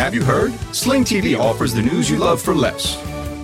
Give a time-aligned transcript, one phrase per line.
[0.00, 0.54] Have you heard?
[0.74, 2.94] Sling TV offers the news you love for less.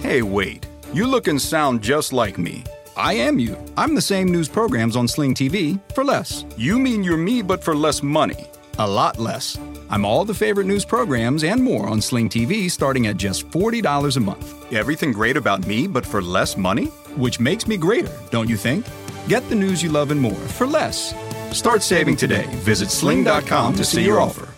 [0.03, 0.67] Hey, wait.
[0.91, 2.65] You look and sound just like me.
[2.97, 3.59] I am you.
[3.77, 6.47] I'm the same news programs on Sling TV for less.
[6.57, 8.47] You mean you're me, but for less money.
[8.79, 9.59] A lot less.
[9.91, 14.17] I'm all the favorite news programs and more on Sling TV starting at just $40
[14.17, 14.73] a month.
[14.73, 16.87] Everything great about me, but for less money?
[17.19, 18.87] Which makes me greater, don't you think?
[19.29, 21.15] Get the news you love and more for less.
[21.53, 22.47] Start saving today.
[22.65, 24.49] Visit sling.com to see your offer.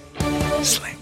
[0.62, 0.97] Sling.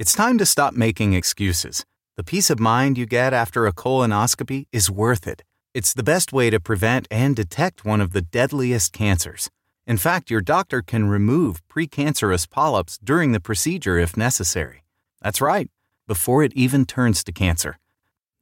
[0.00, 1.84] It's time to stop making excuses.
[2.16, 5.42] The peace of mind you get after a colonoscopy is worth it.
[5.74, 9.50] It's the best way to prevent and detect one of the deadliest cancers.
[9.86, 14.84] In fact, your doctor can remove precancerous polyps during the procedure if necessary.
[15.20, 15.68] That's right,
[16.08, 17.78] before it even turns to cancer.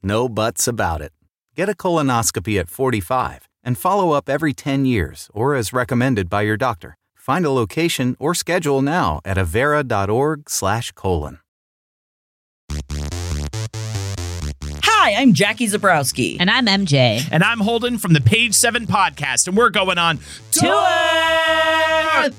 [0.01, 1.11] No buts about it.
[1.57, 6.43] Get a colonoscopy at 45 and follow up every 10 years or as recommended by
[6.43, 6.95] your doctor.
[7.17, 11.39] Find a location or schedule now at avera.org/colon.
[14.83, 16.37] Hi, I'm Jackie Zabrowski.
[16.39, 17.27] And I'm MJ.
[17.31, 20.19] And I'm Holden from the Page 7 podcast, and we're going on
[20.51, 21.88] tour!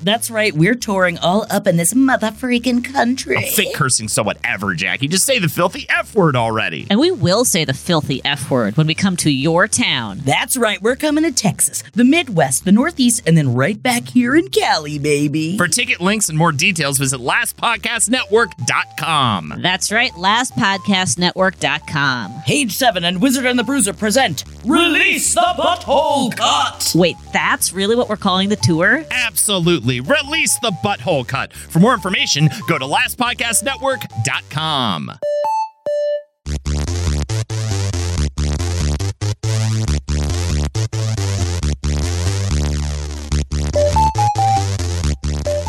[0.03, 3.37] That's right, we're touring all up in this mother freaking country.
[3.37, 5.07] Oh, fake cursing, so whatever, Jackie.
[5.07, 6.87] Just say the filthy F word already.
[6.89, 10.21] And we will say the filthy F word when we come to your town.
[10.23, 14.35] That's right, we're coming to Texas, the Midwest, the Northeast, and then right back here
[14.35, 15.57] in Cali, baby.
[15.57, 19.59] For ticket links and more details, visit lastpodcastnetwork.com.
[19.61, 22.41] That's right, lastpodcastnetwork.com.
[22.45, 26.91] Page 7 and Wizard and the Bruiser present Release the Butthole Cut!
[26.95, 29.03] Wait, that's really what we're calling the tour?
[29.11, 29.50] Absolutely.
[29.51, 31.51] Absolutely release the butthole cut.
[31.51, 35.11] For more information, go to lastpodcastnetwork.com.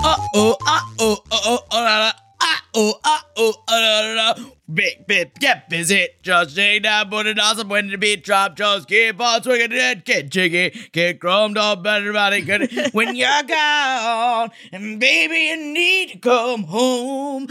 [0.05, 6.06] Uh-oh, uh-oh, uh-oh, uh-oh, uh-oh, uh-oh, uh-oh, Big bit, get busy.
[6.22, 8.56] Just shake that booty awesome when the beat drop.
[8.56, 10.04] Just keep on swinging it.
[10.04, 10.70] Get jiggy.
[10.92, 11.84] Get chromed up.
[11.84, 12.70] Everybody good.
[12.92, 14.50] when you're gone.
[14.72, 17.48] And baby, you need to come home.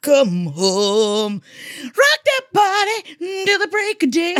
[0.00, 1.42] Come home.
[1.84, 4.34] Rock that body till the break of day.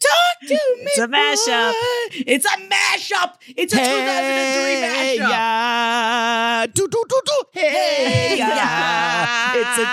[0.00, 0.86] Talk to me.
[0.86, 1.72] It's a mashup.
[1.72, 2.24] boy.
[2.26, 3.34] It's a mashup.
[3.56, 5.28] It's a 2003 Hey, mashup.
[5.28, 6.66] yeah.
[6.72, 7.42] Do, do, do, do.
[7.52, 8.48] Hey, yeah.
[8.56, 9.52] yeah.
[9.56, 9.83] It's a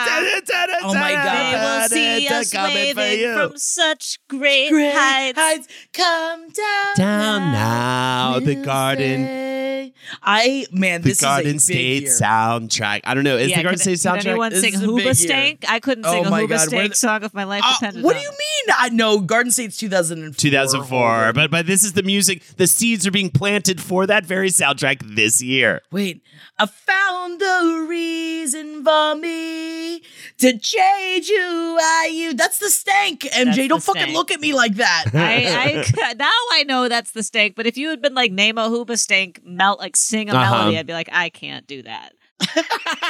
[0.84, 1.92] Oh my God.
[1.92, 5.38] They will see us waving from such great, Great heights.
[5.40, 5.68] heights.
[5.94, 9.24] Come down, Down now, the garden.
[9.26, 9.94] stay.
[10.24, 12.12] I man, The this Garden is a State year.
[12.12, 13.02] soundtrack.
[13.04, 13.38] I don't know.
[13.38, 14.26] Is Yeah, the Garden State could soundtrack?
[14.28, 15.16] anyone This sing is a big Hooba.
[15.16, 15.66] Stank?
[15.68, 18.22] I couldn't Oh sing a my Hoobastank song if my life Uh, depended what do
[18.22, 18.76] you mean?
[18.78, 20.34] I know Garden State's 2004.
[20.38, 21.34] 2004.
[21.34, 22.44] But but this is the music.
[22.58, 25.82] The seeds are being planted for that very soundtrack this year.
[25.92, 26.24] Wait,
[26.62, 30.02] I found the reason for me
[30.38, 32.34] to change who I you.
[32.34, 33.46] That's the stank, MJ.
[33.46, 34.14] That's the Don't fucking stank.
[34.16, 35.06] look at me like that.
[35.14, 37.56] I, I now I know that's the stank.
[37.56, 40.56] But if you had been like name a Hoobastank, melt like sing a Uh-huh.
[40.56, 42.14] melody, I'd be like, I can't do that.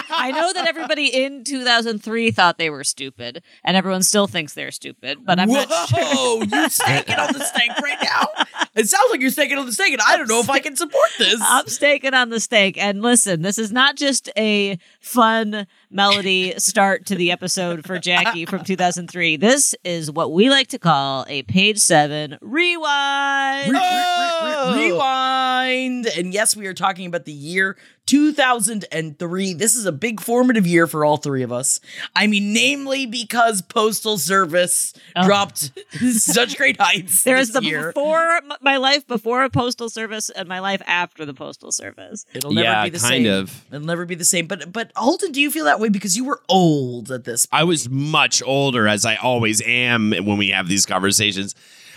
[0.09, 4.71] I know that everybody in 2003 thought they were stupid, and everyone still thinks they're
[4.71, 5.25] stupid.
[5.25, 5.99] But I'm Whoa, not sure.
[5.99, 8.27] you stanking on the stake right now.
[8.75, 10.75] It sounds like you're stanking on the stake, and I don't know if I can
[10.75, 11.41] support this.
[11.41, 12.77] I'm staking on the stake.
[12.77, 18.45] And listen, this is not just a fun melody start to the episode for Jackie
[18.45, 19.35] from 2003.
[19.37, 23.71] This is what we like to call a page seven rewind.
[23.71, 26.07] Re- re- re- re- rewind.
[26.17, 29.53] And yes, we are talking about the year 2003.
[29.53, 31.79] This is a big formative year for all three of us.
[32.15, 35.25] I mean, namely because Postal Service Oh.
[35.25, 35.71] dropped
[36.17, 37.23] such great heights.
[37.23, 37.87] There is this the year.
[37.87, 42.25] before my life before a postal service and my life after the postal service.
[42.33, 43.33] It'll never Yeah, be the kind same.
[43.33, 43.65] of.
[43.73, 44.47] It'll never be the same.
[44.47, 47.47] But but Holden, do you feel that way because you were old at this?
[47.51, 51.55] I was much older, as I always am when we have these conversations.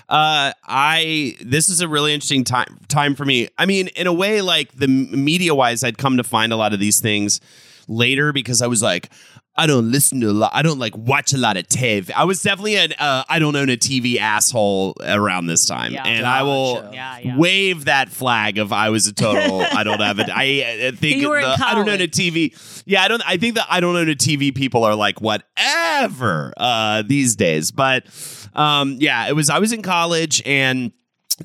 [0.08, 3.48] Uh, I this is a really interesting time time for me.
[3.56, 6.74] I mean, in a way, like the media wise, I'd come to find a lot
[6.74, 7.40] of these things
[7.88, 9.10] later because I was like,
[9.56, 10.50] I don't listen to a lot.
[10.52, 12.10] I don't like watch a lot of TV.
[12.10, 16.02] I was definitely an uh, I don't own a TV asshole around this time, Yeah.
[16.04, 17.36] and I will Yeah, yeah.
[17.38, 19.60] wave that flag of I was a total.
[19.60, 20.28] I don't have it.
[20.28, 22.08] I, I think You were in the, I don't own a.
[22.08, 22.82] TV.
[22.84, 23.22] Yeah, I don't.
[23.24, 24.52] I think that I don't own a TV.
[24.54, 28.04] People are like whatever uh, these days, but
[28.54, 29.50] um, yeah, it was.
[29.50, 30.92] I was in college and.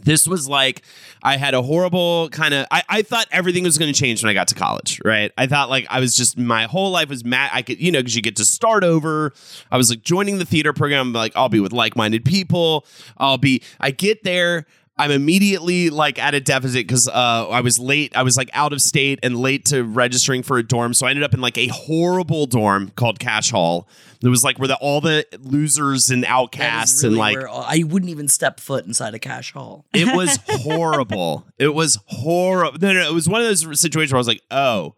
[0.03, 0.83] This was like
[1.21, 4.29] I had a horrible kind of I, I thought everything was going to change when
[4.29, 5.31] I got to college, right?
[5.37, 7.51] I thought like I was just my whole life was mad.
[7.53, 9.33] I could you know because you get to start over.
[9.71, 12.85] I was like joining the theater program, like I'll be with like minded people.
[13.17, 13.63] I'll be.
[13.79, 14.65] I get there.
[14.99, 18.15] I'm immediately like at a deficit because uh, I was late.
[18.17, 20.93] I was like out of state and late to registering for a dorm.
[20.93, 23.87] So I ended up in like a horrible dorm called Cash Hall.
[24.21, 28.09] It was like where the, all the losers and outcasts really and like I wouldn't
[28.09, 29.85] even step foot inside a cash hall.
[29.93, 31.45] it was horrible.
[31.57, 32.77] it was horrible.
[32.81, 34.95] No, no, it was one of those situations where I was like, oh,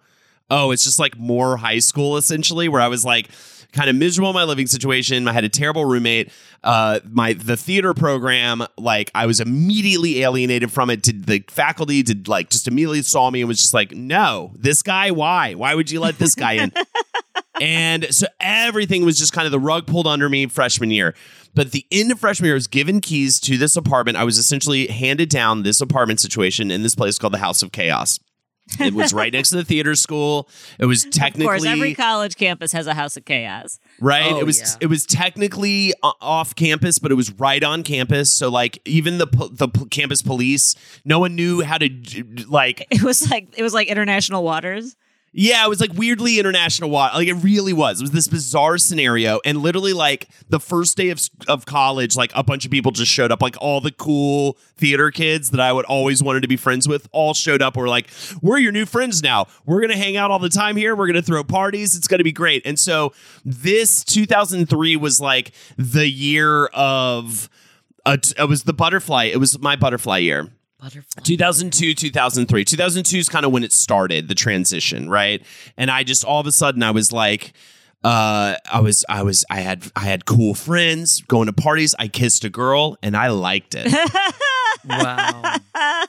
[0.50, 3.30] oh, it's just like more high school essentially, where I was like
[3.72, 5.28] kind of miserable in my living situation.
[5.28, 6.32] I had a terrible roommate.
[6.64, 11.02] Uh, my the theater program, like I was immediately alienated from it.
[11.02, 14.84] Did the faculty did like just immediately saw me and was just like, no, this
[14.84, 15.54] guy, why?
[15.54, 16.72] Why would you let this guy in?
[17.62, 21.16] and so everything was just kind of the rug pulled under me freshman year.
[21.54, 24.18] But at the end of freshman year, I was given keys to this apartment.
[24.18, 27.72] I was essentially handed down this apartment situation in this place called the House of
[27.72, 28.20] Chaos.
[28.80, 30.50] It was right next to the theater school.
[30.80, 33.80] It was Of technically course, every college campus has a house of chaos.
[34.00, 34.32] right.
[34.32, 34.66] Oh, it was yeah.
[34.82, 38.32] it was technically uh, off campus, but it was right on campus.
[38.32, 40.76] So like even the the campus police,
[41.06, 44.96] no one knew how to d- like It was like it was like international waters.
[45.34, 46.90] Yeah, it was like weirdly international.
[46.90, 48.02] Like it really was.
[48.02, 52.32] It was this bizarre scenario, and literally like the first day of of college, like
[52.36, 53.42] a bunch of people just showed up.
[53.42, 57.08] Like all the cool theater kids that I would always wanted to be friends with,
[57.14, 57.78] all showed up.
[57.78, 58.10] We're like,
[58.42, 59.48] we're your new friends now.
[59.66, 60.96] We're gonna hang out all the time here.
[60.98, 61.96] We're gonna throw parties.
[61.96, 62.66] It's gonna be great.
[62.66, 63.14] And so
[63.46, 67.50] this 2003 was like the year of.
[68.04, 69.26] Uh, it was the butterfly.
[69.26, 70.50] It was my butterfly year.
[70.82, 71.22] Butterfly.
[71.24, 75.46] 2002 2003 2002 is kind of when it started the transition right
[75.78, 77.54] and i just all of a sudden i was like
[78.04, 82.08] uh i was i was i had i had cool friends going to parties i
[82.08, 83.94] kissed a girl and i liked it
[84.84, 85.58] Wow.
[85.76, 86.08] that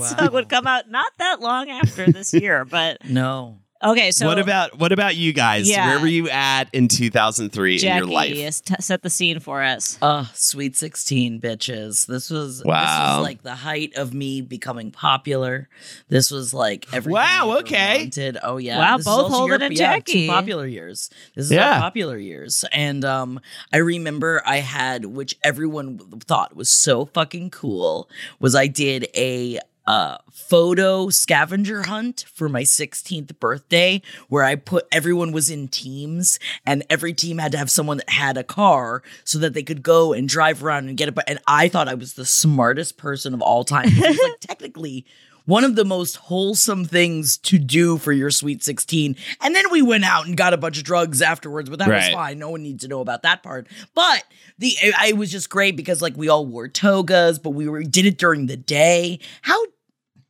[0.00, 0.06] Wow.
[0.06, 3.58] song would come out not that long after this year, but No.
[3.82, 4.10] Okay.
[4.10, 5.88] So what about what about you guys Yeah.
[5.88, 9.62] where were you at in 2003 in your life s- t- set the scene for
[9.62, 9.98] us.
[10.02, 12.06] Uh, Sweet 16, bitches.
[12.06, 12.80] This was wow.
[12.82, 15.68] this was like the height of me becoming popular.
[16.08, 18.00] This was like everything Wow, okay.
[18.04, 18.38] wanted.
[18.42, 18.78] Oh yeah.
[18.78, 20.26] Wow, This both also holding your- it, yeah, Jackie.
[20.26, 21.10] Two popular years.
[21.34, 21.74] This is Yeah.
[21.74, 22.64] our popular years.
[22.72, 23.40] And um
[23.72, 28.08] I remember I had which everyone thought was so fucking cool
[28.40, 29.58] was I did a
[29.92, 34.00] uh photo scavenger hunt for my 16th birthday
[34.30, 38.08] where I put everyone was in teams and every team had to have someone that
[38.08, 41.38] had a car so that they could go and drive around and get it and
[41.46, 43.88] I thought I was the smartest person of all time.
[43.88, 45.04] It was like technically
[45.44, 49.82] one of the most wholesome things to do for your sweet 16 and then we
[49.82, 52.38] went out and got a bunch of drugs afterwards but that was fine.
[52.38, 53.66] No one needs to know about that part.
[53.94, 54.24] But
[54.58, 57.82] the I, I was just great because like we all wore togas but we were
[57.82, 59.18] did it during the day.
[59.42, 59.62] How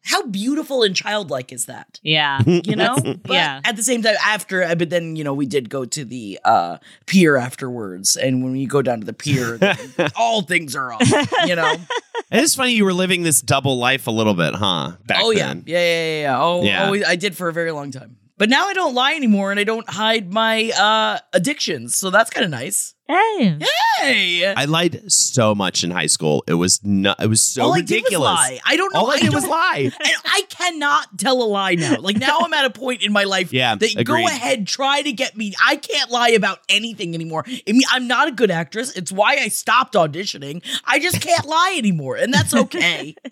[0.04, 2.00] how beautiful and childlike is that?
[2.02, 2.40] Yeah.
[2.46, 2.96] you know?
[3.00, 3.60] But Yeah.
[3.64, 6.38] at the same time after uh, but then you know we did go to the
[6.44, 8.16] uh pier afterwards.
[8.16, 9.58] And when you go down to the pier
[10.16, 11.08] all things are off
[11.46, 11.74] you know?
[12.30, 15.48] It's funny you were living this double life a little bit huh back oh yeah.
[15.48, 15.64] then.
[15.66, 16.42] Yeah yeah yeah, yeah.
[16.42, 16.84] oh Yeah.
[16.86, 18.16] always, i did for a very long time.
[18.38, 21.94] But now i don't lie anymore and i don't hide my uh addictions.
[21.96, 23.58] So that's kind of nice Hey.
[23.98, 26.42] hey I lied so much in high school.
[26.46, 28.06] It was no, it was so all ridiculous.
[28.06, 28.60] I did was lie.
[28.64, 29.00] I don't know.
[29.00, 29.90] All I did was don't- lie.
[30.02, 31.96] And I cannot tell a lie now.
[32.00, 34.06] Like now, I'm at a point in my life Yeah, that agreed.
[34.06, 35.54] go ahead, try to get me.
[35.64, 37.44] I can't lie about anything anymore.
[37.46, 38.96] I mean, I'm not a good actress.
[38.96, 40.64] It's why I stopped auditioning.
[40.84, 43.14] I just can't lie anymore, and that's okay.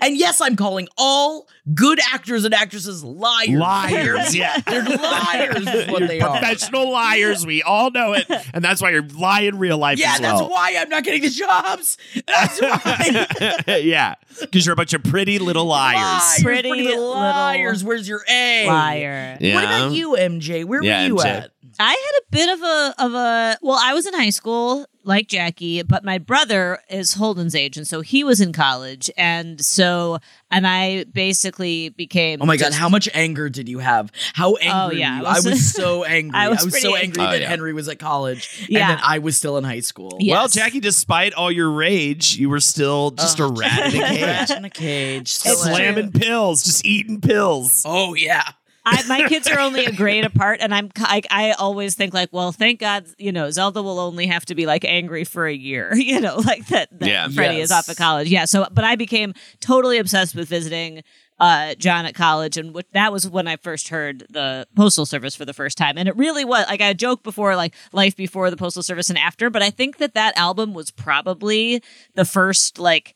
[0.00, 3.48] and yes, I'm calling all good actors and actresses liars.
[3.50, 4.58] Liars, yeah.
[4.60, 5.66] They're liars.
[5.66, 6.30] Is what they are.
[6.38, 7.46] Professional liars.
[7.46, 8.26] We all know it.
[8.54, 11.22] And that's why you're lying in real life Yeah, as that's why I'm not getting
[11.22, 11.98] the jobs.
[12.26, 13.56] That's why.
[13.82, 14.14] yeah.
[14.40, 15.96] Because you're a bunch of pretty little liars.
[16.00, 17.84] Liars, Pretty pretty little little liars.
[17.84, 18.66] Where's your A?
[18.66, 19.36] Liar.
[19.40, 19.54] Yeah.
[19.54, 20.64] What about you, MJ?
[20.64, 21.24] Where Yeah, were you MJ.
[21.26, 21.50] at?
[21.78, 25.28] I had a bit of a of a well, I was in high school like
[25.28, 30.18] Jackie, but my brother is Holden's age, and so he was in college, and so
[30.50, 32.40] and I basically became.
[32.42, 34.10] Oh my god, how much anger did you have?
[34.34, 34.70] How oh, angry?
[34.70, 35.26] Oh yeah, were you?
[35.26, 36.38] I I was- was, so angry.
[36.38, 37.00] I I was was, so angry.
[37.06, 37.48] angry Oh, that yeah.
[37.48, 38.90] Henry was at college Yeah.
[38.90, 40.16] and that I was still in high school.
[40.20, 40.34] Yeah.
[40.34, 44.22] Well, Jackie, despite all your rage, you were still just a rat in a cage.
[44.22, 45.28] Rat in a cage.
[45.32, 45.62] Still It's.
[45.62, 47.82] Slamming pills, just eating pills.
[47.86, 48.42] Oh yeah.
[48.90, 52.30] I, my kids are only a grade apart, and I'm I, I always think like,
[52.32, 55.54] well, thank God, you know, Zelda will only have to be like angry for a
[55.54, 56.88] year, you know, like that.
[56.98, 57.28] that Yeah.
[57.28, 58.44] Freddie is off of college, yeah.
[58.44, 61.02] So, but I became totally obsessed with visiting
[61.38, 65.34] uh, John at college, and what, that was when I first heard the Postal Service
[65.34, 68.50] for the first time, and it really was like I joked before, like life before
[68.50, 71.82] the Postal Service and after, but I think that that album was probably
[72.14, 73.14] the first like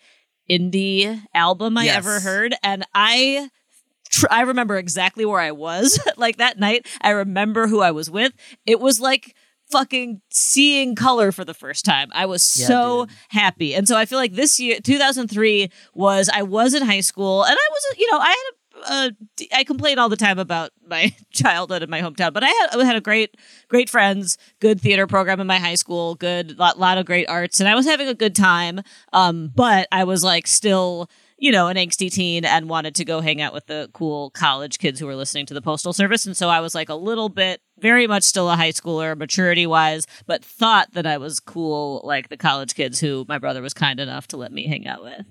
[0.51, 1.97] indie album I Yes.
[1.97, 3.51] ever heard, and I
[4.15, 6.87] tr- I remember exactly where I was like that night.
[7.01, 8.33] I remember who I was with.
[8.67, 9.35] It was like
[9.71, 12.09] fucking seeing color for the first time.
[12.15, 13.15] I was Yeah, so dude.
[13.29, 13.75] happy.
[13.75, 17.53] And so I feel like this year 2003 was I was in high school and
[17.55, 18.55] I was you know, I had a
[18.87, 19.11] uh,
[19.55, 22.85] I complain all the time about my childhood in my hometown, but I had I
[22.85, 23.37] had a great
[23.69, 27.61] great friends, good theater program in my high school, good lot, lot of great arts,
[27.61, 28.81] and I was having a good time.
[29.13, 31.09] Um, but I was like still,
[31.45, 34.79] you know, an angsty teen and wanted to go hang out with the cool college
[34.79, 37.29] kids who were listening to the Postal Service, and so I was like a little
[37.29, 42.01] bit, very much still a high schooler, maturity wise, but thought that I was cool
[42.03, 45.03] like the college kids who my brother was kind enough to let me hang out
[45.03, 45.27] with.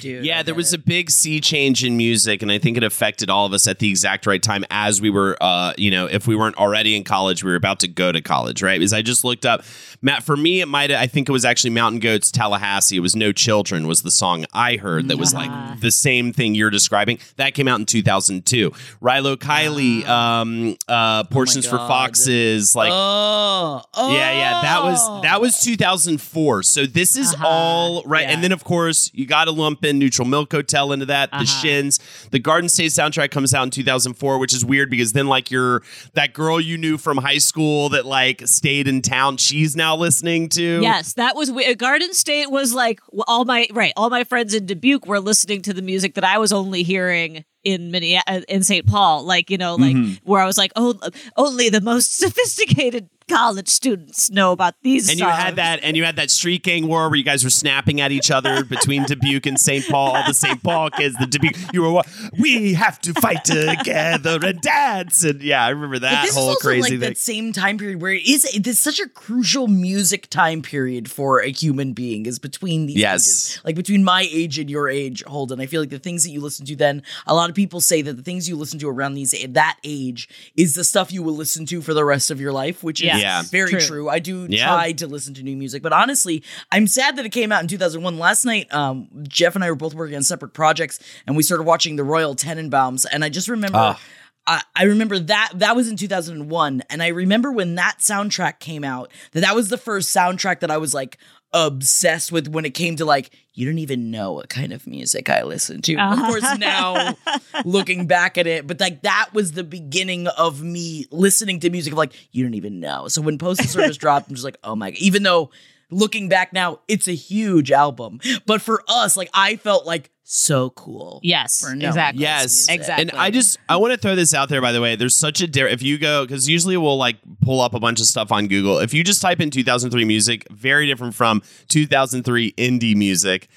[0.00, 0.80] Dude, Yeah, there was it.
[0.80, 3.78] a big sea change in music, and I think it affected all of us at
[3.78, 7.04] the exact right time as we were, uh, you know, if we weren't already in
[7.04, 8.78] college, we were about to go to college, right?
[8.78, 9.62] Because I just looked up,
[10.00, 12.96] Matt, for me, it might, I think it was actually Mountain Goats Tallahassee.
[12.96, 15.38] It was No Children, was the song I heard that was Ah.
[15.38, 17.18] like the same thing you're describing.
[17.36, 18.70] That came out in 2002.
[19.02, 25.40] Rilo Kiley, um, uh, Portions for Foxes, like, oh, oh, yeah, yeah, that was that
[25.40, 26.62] was 2004.
[26.62, 27.46] So this is Uh-huh.
[27.46, 28.30] all right, Yeah.
[28.32, 31.30] and then of course you got to lump in Neutral Milk Hotel into that.
[31.30, 31.44] The Uh-huh.
[31.62, 31.98] Shins,
[32.30, 35.82] the Garden State soundtrack comes out in 2004, which is weird because then like you're
[36.14, 39.36] that girl you knew from high school that like stayed in town.
[39.36, 40.80] She's now listening to.
[40.82, 43.92] Yes, that was we- Garden State was like all my right.
[43.96, 47.44] All my friends in Dubuque were listening to the music that I was only hearing
[47.64, 48.86] in Minneapolis, in St.
[48.86, 49.24] Paul.
[49.24, 50.28] Like you know, like Mm-hmm.
[50.30, 50.98] where I was like, oh,
[51.36, 55.08] only the most sophisticated college students know about these.
[55.10, 57.50] And you had that, and you had that street gang war where you guys were
[57.50, 59.86] snapping at each other between Dubuque and St.
[59.88, 60.14] Paul.
[60.16, 60.62] All The St.
[60.62, 62.02] Paul kids, the Dubuque, you were,
[62.38, 65.24] we have to fight together and dance.
[65.24, 67.00] And yeah, I remember that this whole is crazy like thing.
[67.00, 71.40] that same time period where it is it's such a crucial music time period for
[71.40, 73.22] a human being is between these Yes.
[73.22, 73.60] ages.
[73.64, 75.60] Like between my age and your age, Holden.
[75.60, 78.02] I feel like the things that you listen to then, a lot of people say
[78.02, 81.34] that the things you listen to around these that age is the stuff you will
[81.36, 83.21] listen to for the rest of your life, which is Yes.
[83.22, 83.42] Yeah.
[83.42, 83.80] very True.
[83.80, 84.08] true.
[84.08, 84.66] I do Yeah.
[84.66, 87.68] try to listen to new music, but honestly, I'm sad that it came out in
[87.68, 88.18] 2001.
[88.18, 91.62] Last night, um, Jeff and I were both working on separate projects, and we started
[91.64, 93.78] watching the Royal Tenenbaums, and I just remember.
[93.78, 94.00] Ah.
[94.46, 98.82] I, I remember that that was in 2001 and I remember when that soundtrack came
[98.82, 101.18] out that that was the first soundtrack that I was like
[101.52, 105.28] obsessed with when it came to like you don't even know what kind of music
[105.28, 105.94] I listen to.
[105.94, 106.26] Of uh-huh.
[106.26, 107.16] course now
[107.64, 111.92] looking back at it, but like that was the beginning of me listening to music
[111.92, 113.08] of like you don't even know.
[113.08, 114.98] So when Postal Service dropped, I'm just like, oh my god.
[114.98, 115.50] Even though
[115.92, 118.20] looking back now, it's a huge album.
[118.46, 121.20] But for us, like I felt like so cool.
[121.22, 122.22] Yes, for exactly.
[122.22, 122.74] Yes, music.
[122.74, 123.10] Exactly.
[123.10, 124.96] And I just I want to throw this out there by the way.
[124.96, 128.00] There's such a di- if you go because usually we'll like pull up a bunch
[128.00, 128.78] of stuff on Google.
[128.78, 133.48] If you just type in 2003 music, very different from 2003 indie music.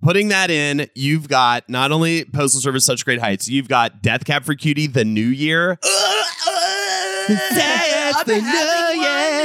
[0.00, 4.24] Putting that in, you've got not only Postal Service Such Great Heights, you've got Death
[4.24, 5.78] Cab for Cutie, The New Year.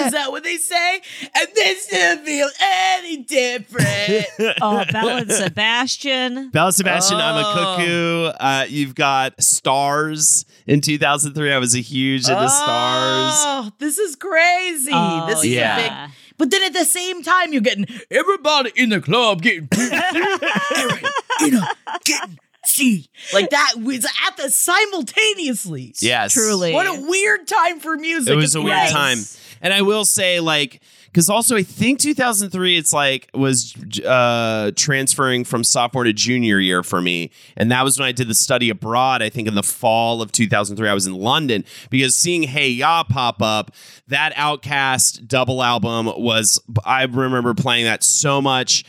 [0.07, 1.01] Is that what they say?
[1.35, 4.25] And this doesn't feel any different.
[4.61, 6.49] oh, Belle and Sebastian.
[6.49, 7.53] Bella Sebastian, I'm a Oh.
[7.77, 8.25] cuckoo.
[8.43, 11.51] Uh, you've got Stars in 2003.
[11.53, 13.33] I was a huge of into Stars.
[13.35, 14.91] Oh, this is crazy.
[14.93, 15.77] Oh, this is yeah.
[15.77, 16.15] a big.
[16.37, 21.03] But then at the same time, you're getting everybody in the club getting Eric,
[21.41, 21.65] you know,
[22.05, 25.93] getting see like that was at the simultaneously.
[25.99, 26.73] Yes, Truly.
[26.73, 28.31] What a weird time for music.
[28.33, 28.91] it was a weird Yes.
[28.91, 29.17] time
[29.61, 35.43] and i will say like because also i think 2003 it's like was uh transferring
[35.43, 37.31] from sophomore to junior year for me.
[37.55, 40.31] And that was when i did the study abroad i think in the fall of
[40.31, 41.65] 2003 i was in london.
[41.89, 43.71] Because seeing hey ya pop up
[44.07, 48.83] that OutKast double album was i remember playing that so much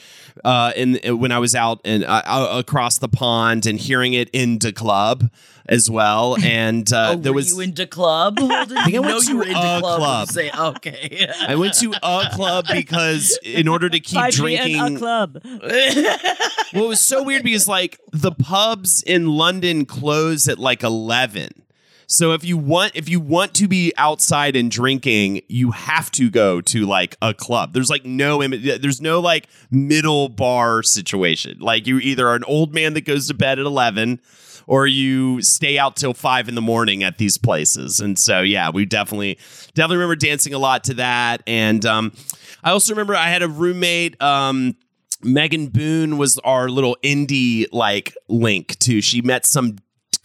[0.44, 4.58] uh, in when I was out and uh, across the pond and hearing it in
[4.58, 5.30] the club
[5.68, 8.38] as well, and uh, Oh, there were was you into club?
[8.40, 8.68] Holden?
[8.84, 9.98] think I went know to you were into a club.
[9.98, 10.28] club.
[10.30, 11.28] Say okay.
[11.46, 15.40] I went to a club because in order to keep Find in drinking, a club.
[15.44, 15.60] well,
[16.84, 21.50] it was so weird because like the pubs in London close at like eleven.
[22.10, 26.30] So if you want if you want to be outside and drinking, you have to
[26.30, 27.75] go to like a club.
[27.75, 31.58] There's like no im- there's no like middle bar situation.
[31.60, 34.20] Like you either are an old man that goes to bed at 11
[34.68, 37.98] or you stay out till 5 in the morning at these places.
[37.98, 39.38] And so yeah, we definitely
[39.75, 42.12] definitely remember dancing a lot to that and um
[42.62, 44.76] I also remember I had a roommate um
[45.22, 49.00] Megan Boone was our little indie like link too.
[49.00, 49.78] She met some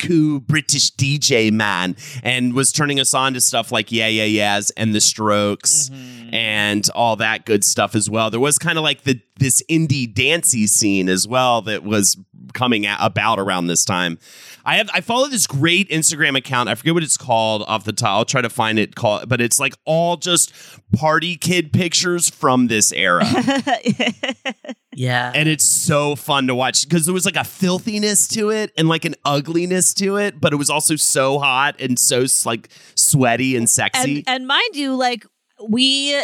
[0.08, 4.72] cool British DJ man and was turning us on to stuff like Yeah Yeah Yeahs
[4.72, 6.34] and The Strokes mm-hmm.
[6.34, 8.30] and all that good stuff as well.
[8.30, 12.18] There was kind of like the this indie dancey scene as well that was
[12.54, 14.20] coming out, about around this time.
[14.66, 16.70] I have I follow this great Instagram account.
[16.70, 18.10] I forget what it's called off the top.
[18.10, 18.96] I'll try to find it.
[18.96, 20.54] Call, but it's like all just
[20.94, 23.26] party kid pictures from this era.
[24.96, 25.32] Yeah.
[25.34, 28.88] and it's so fun to watch because there was like a filthiness to it and
[28.88, 33.56] like an ugliness to it, but it was also so hot and so like sweaty
[33.56, 34.18] and sexy.
[34.18, 35.26] and, and mind you, like
[35.68, 36.22] we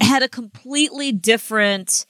[0.00, 2.06] had a completely different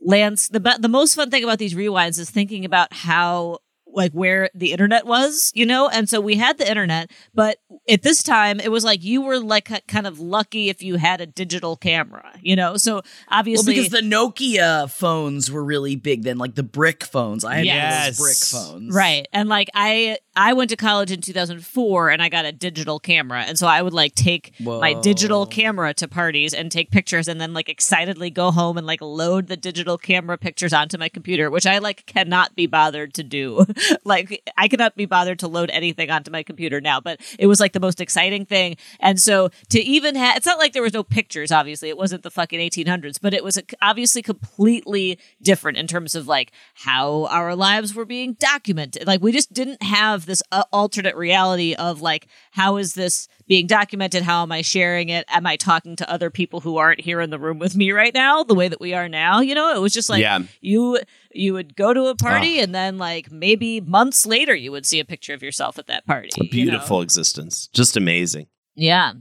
[0.00, 0.48] lens.
[0.48, 3.58] The the most fun thing about these rewinds is thinking about how
[3.92, 5.88] like where the internet was, you know?
[5.88, 7.58] And so we had the internet, but
[7.88, 11.20] at this time it was like you were like kind of lucky if you had
[11.20, 12.76] a digital camera, you know?
[12.76, 17.44] So well, obviously because the Nokia phones were really big then, like the brick phones.
[17.44, 18.18] I had Yes.
[18.18, 18.94] those brick phones.
[18.94, 19.26] Right.
[19.32, 23.42] And like I I went to college in 2004 and I got a digital camera.
[23.42, 27.38] And so I would like take my digital camera to parties and take pictures and
[27.38, 31.50] then like excitedly go home and like load the digital camera pictures onto my computer,
[31.50, 33.66] which I like cannot be bothered to do.
[34.04, 37.60] like I cannot be bothered to load anything onto my computer now, but it was
[37.60, 38.76] like the most exciting thing.
[39.00, 41.90] And so to even have it's not like there was no pictures obviously.
[41.90, 46.52] It wasn't the fucking 1800s, but it was obviously completely different in terms of like
[46.74, 49.06] how our lives were being documented.
[49.06, 53.66] Like we just didn't have this uh, alternate reality of like how is this being
[53.66, 54.22] documented?
[54.22, 55.24] How am I sharing it?
[55.28, 58.14] Am I talking to other people who aren't here in the room with me right
[58.14, 59.40] now the way that we are now?
[59.40, 60.40] You know, it was just like Yeah.
[60.60, 60.98] you
[61.34, 65.00] you would go to a party and then like maybe months later you would see
[65.00, 66.30] a picture of yourself at that party.
[66.38, 66.50] a you know?
[66.50, 68.46] beautiful existence, just amazing.
[68.74, 69.12] Yeah.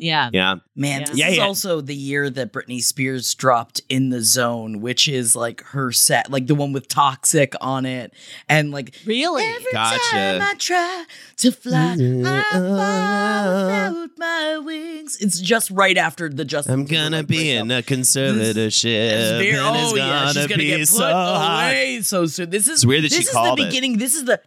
[0.00, 0.30] Yeah.
[0.32, 1.06] Yeah, Man, Yeah.
[1.08, 1.42] this Yeah, is yeah.
[1.44, 6.30] also the year that Britney Spears dropped In the Zone, which is like her set,
[6.30, 8.12] like the one with Toxic on it.
[8.48, 9.44] And like Really?
[9.44, 9.98] every Gotcha.
[10.10, 11.04] time I try
[11.36, 11.92] to fly,
[12.24, 15.18] I fall without my wings.
[15.20, 17.64] It's just right after the Justin I'm gonna be breakup.
[17.64, 20.88] in a conservatorship, It's very- and it's oh yeah, she's gonna gonna be get put
[20.88, 21.98] so hot.
[22.02, 22.50] so soon.
[22.50, 23.66] This is It's weird that this she is called the it.
[23.66, 23.98] beginning.
[23.98, 24.40] This is the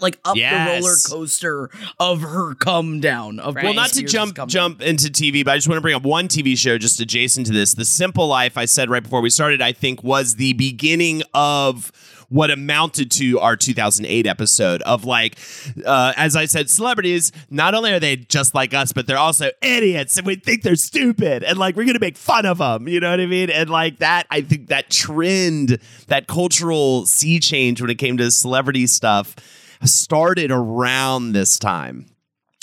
[0.00, 0.82] like up Yes.
[0.82, 3.38] the roller coaster of her come down.
[3.38, 3.64] Of Right.
[3.64, 6.02] Well, not to Spears' jump jump into TV, but I just want to bring up
[6.02, 7.74] one TV show just adjacent to this.
[7.74, 11.92] The Simple Life, I said right before we started, I think was the beginning of
[12.28, 15.38] what amounted to our 2008 episode of like,
[15.84, 17.30] uh, as I said, celebrities.
[17.50, 20.76] Not only are they just like us, but they're also idiots, and we think they're
[20.76, 22.88] stupid, and like we're gonna make fun of them.
[22.88, 23.50] You know what I mean?
[23.50, 28.30] And like that, I think that trend, that cultural sea change when it came to
[28.30, 29.36] celebrity stuff,
[29.84, 32.06] started around this time.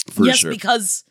[0.10, 0.52] For yes, sure.
[0.52, 1.06] because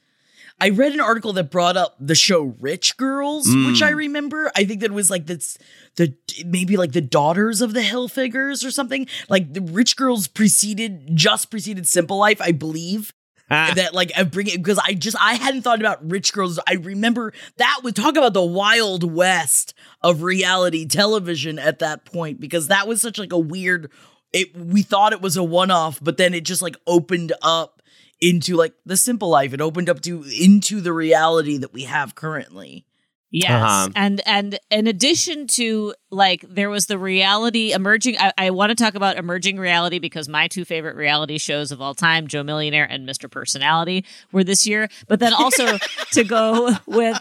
[0.63, 4.53] I read an article that brought up the show Rich Girls, which I remember.
[4.55, 5.59] I think that was like this
[5.97, 6.15] the
[6.47, 9.09] maybe like the daughters of the Hilfigers or something.
[9.29, 13.13] Like the Rich Girls preceded just preceded Simple Life, I believe.
[13.51, 13.73] Ah.
[13.75, 16.61] that like I bring it because I just I hadn't thought about rich girls.
[16.67, 22.41] I remember that would talk about the wild west of reality television at that point
[22.41, 23.91] because that was such like a weird.
[24.33, 27.82] It we thought it was a one off, but then it just like opened up
[28.23, 29.53] into like the simple life.
[29.53, 32.87] It opened up to into the reality that we have currently.
[33.33, 33.51] Yes.
[33.51, 33.89] Uh-huh.
[33.97, 38.75] And and in addition to like there was the reality emerging I, I want to
[38.75, 42.85] talk about emerging reality because my two favorite reality shows of all time, Joe Millionaire
[42.85, 43.31] and Mr.
[43.31, 44.89] Personality, were this year.
[45.09, 45.79] But then also
[46.13, 47.19] to go with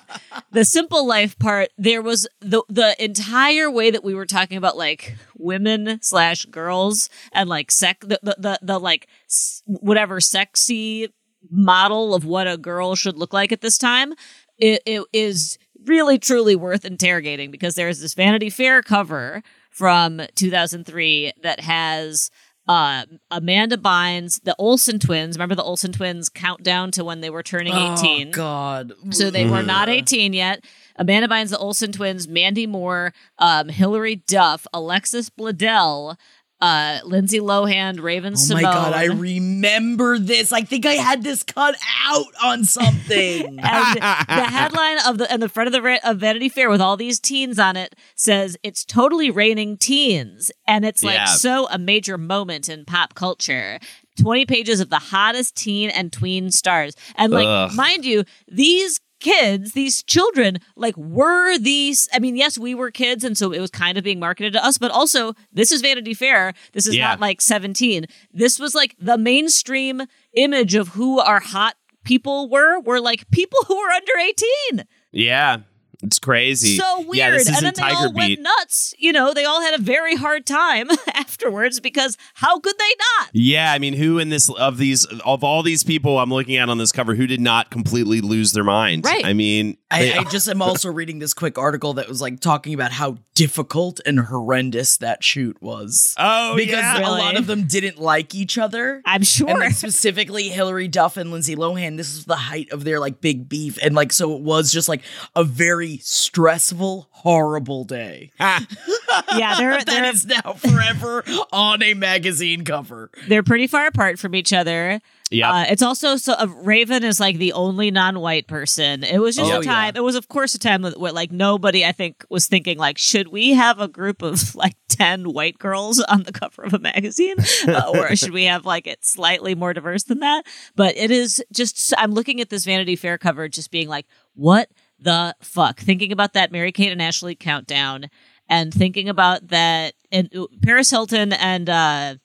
[0.52, 4.76] the simple life part, there was the the entire way that we were talking about
[4.76, 11.08] like women slash girls and like sec the the, the, the like s- whatever sexy
[11.50, 14.14] model of what a girl should look like at this time
[14.60, 21.34] it, it is really truly worth interrogating because there's this Vanity Fair cover from 2003
[21.44, 22.30] that has
[22.68, 25.36] uh, Amanda Bynes, the Olsen twins.
[25.36, 28.30] Remember the Olsen twins countdown to when they were turning 18?
[28.30, 28.94] Oh God.
[29.10, 30.64] So they were not 18 yet.
[30.96, 36.18] Amanda Bynes, the Olsen twins, Mandy Moore, um, Hilary Duff, Alexis Bledel,
[36.62, 38.64] uh, Lindsay Lohan, Raven Oh Simone.
[38.64, 40.52] my God, I remember this.
[40.52, 43.60] I think I had this cut out on something.
[43.60, 46.82] and the headline of the and the front of the ra- of Vanity Fair with
[46.82, 51.26] all these teens on it says it's totally raining teens, and it's like Yeah.
[51.26, 53.80] so a major moment in pop culture.
[54.20, 56.96] 20 pages of the hottest teen and tween stars.
[57.16, 57.74] And like, Ugh.
[57.74, 63.24] mind you, these kids, these children, like were these I mean, yes, we were kids
[63.24, 66.14] and so it was kind of being marketed to us, but also this is Vanity
[66.14, 66.54] Fair.
[66.74, 67.08] This is Yeah.
[67.10, 68.06] not like 17.
[68.34, 70.02] This was like the mainstream
[70.34, 74.86] image of who our hot people were were like people who were under 18.
[75.12, 75.58] Yeah.
[76.04, 76.78] It's crazy.
[76.78, 77.16] So weird.
[77.16, 78.16] Yeah, this and then isn't they all Beat.
[78.18, 78.94] went nuts.
[78.98, 83.30] You know, they all had a very hard time afterwards because how could they not?
[83.34, 86.70] Yeah, I mean, who in this of these of all these people I'm looking at
[86.70, 89.06] on this cover, who did not completely lose their mind?
[89.06, 89.26] Right.
[89.26, 92.40] I mean, they- I, I just am also reading this quick article that was like
[92.40, 96.16] talking about how difficult and horrendous that shoot was.
[96.18, 96.98] oh because yeah.
[96.98, 97.22] a Really?
[97.22, 99.02] lot of them didn't like each other.
[99.06, 99.50] I'm sure.
[99.50, 103.22] And like specifically Hilary Duff and Lindsay Lohan, this is the height of their like
[103.22, 103.78] big beef.
[103.82, 105.02] And like so it was just like
[105.36, 108.32] a very stressful, horrible day.
[108.40, 113.10] yeah, they're That they're is now forever on a magazine cover.
[113.28, 115.00] they're pretty far apart from each other.
[115.30, 119.04] Yeah, Uh, it's also so uh, Raven is like the only non-white person.
[119.06, 119.94] It was just Oh, a time.
[119.96, 122.98] It was, of course, a time with- where like nobody, I think, was thinking like,
[122.98, 126.80] should we have a group of like ten white girls on the cover of a
[126.80, 127.36] magazine,
[127.68, 130.46] uh, or should we have like it slightly more diverse than that?
[130.76, 131.94] But it is just.
[131.98, 134.68] I'm looking at this Vanity Fair cover, just being like, what
[135.02, 135.80] the fuck?
[135.80, 138.10] Thinking about that Mary Kate and Ashley countdown,
[138.48, 141.70] and thinking about that and uh, Paris Hilton and.
[141.70, 142.16] uh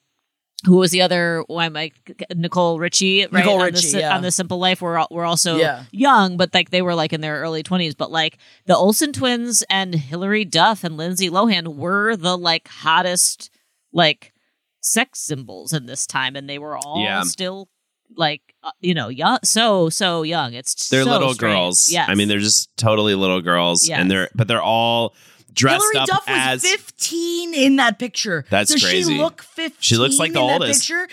[0.65, 1.43] who was the other?
[1.45, 1.91] Why am I
[2.35, 3.21] Nicole Richie?
[3.21, 4.15] Right Nicole on, Richie, the, yeah.
[4.15, 4.81] on the Simple Life.
[4.81, 5.83] We're al- we're also Yeah.
[5.91, 7.93] young, but like they were like in their early twenties.
[7.93, 13.51] But like the Olsen twins and Hilary Duff and Lindsay Lohan were the like hottest
[13.93, 14.33] like
[14.81, 17.21] sex symbols in this time, and they were all Yeah.
[17.21, 17.69] still
[18.15, 20.53] like uh, you know young, so so young.
[20.53, 21.53] It's they're so little strange.
[21.53, 21.89] girls.
[21.91, 23.99] yeah I mean, they're just totally little girls, Yes.
[23.99, 25.13] and they're but they're all
[25.53, 28.45] dressed Hillary up Duff was as 15 in that picture.
[28.49, 29.13] That's Does crazy.
[29.13, 29.77] she look 15?
[29.79, 30.81] She looks like the oldest.
[30.81, 31.07] picture?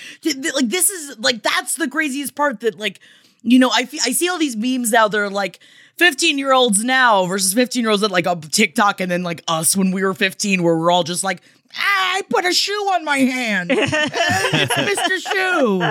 [0.54, 3.00] Like this is like that's the craziest part that like
[3.42, 5.60] you know I I see all these memes now they're like
[5.96, 9.42] 15 year olds now versus 15 year olds that like on TikTok and then like
[9.48, 11.40] us when we were 15 where we're all just like
[11.76, 13.70] "Ah, I put a shoe on my hand.
[13.74, 15.32] it's Mr.
[15.32, 15.82] Shoe.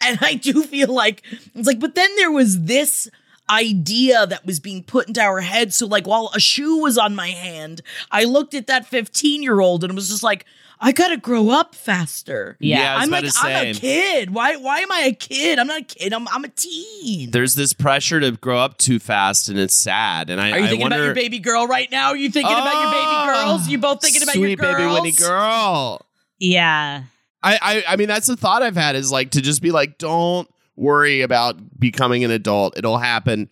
[0.00, 1.22] And I do feel like
[1.54, 3.08] it's like, but then there was this
[3.48, 5.74] idea that was being put into our head.
[5.74, 9.60] So, like, while a shoe was on my hand, I looked at that 15 year
[9.60, 10.46] old and was just like,
[10.80, 12.56] I gotta grow up faster.
[12.60, 12.80] Yeah.
[12.80, 14.34] Yeah, I was I'm like, I'm a kid.
[14.34, 15.58] Why why am I a kid?
[15.58, 16.12] I'm not a kid.
[16.12, 17.30] I'm I'm a teen.
[17.30, 20.30] There's this pressure to grow up too fast, and it's sad.
[20.30, 22.08] And I, Are you I thinking wonder, about your baby girl right now?
[22.08, 23.68] Are you thinking about your baby oh, girls?
[23.68, 24.76] You both thinking about your girls?
[24.76, 26.04] baby Winnie girl.
[26.38, 27.04] Yeah.
[27.42, 29.98] I, I I mean that's the thought I've had is like to just be like
[29.98, 33.48] don't worry about becoming an adult it'll happen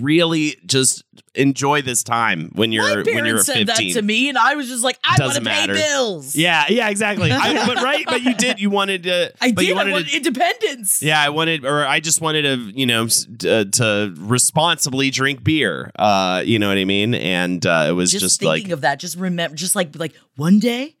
[0.00, 1.04] really just
[1.34, 4.54] enjoy this time when you're My when you're parents said that to me, and I
[4.54, 6.34] was just like, I want to pay bills.
[6.34, 9.68] yeah yeah exactly I, but right but you did you wanted to I but did.
[9.68, 11.02] you I wanted wanted to, independence.
[11.02, 15.44] yeah I wanted or I just wanted to you know s- uh, to responsibly drink
[15.44, 18.72] beer uh you know what I mean and uh, it was just, just, thinking like
[18.72, 20.95] of that, just remember, just like like one day.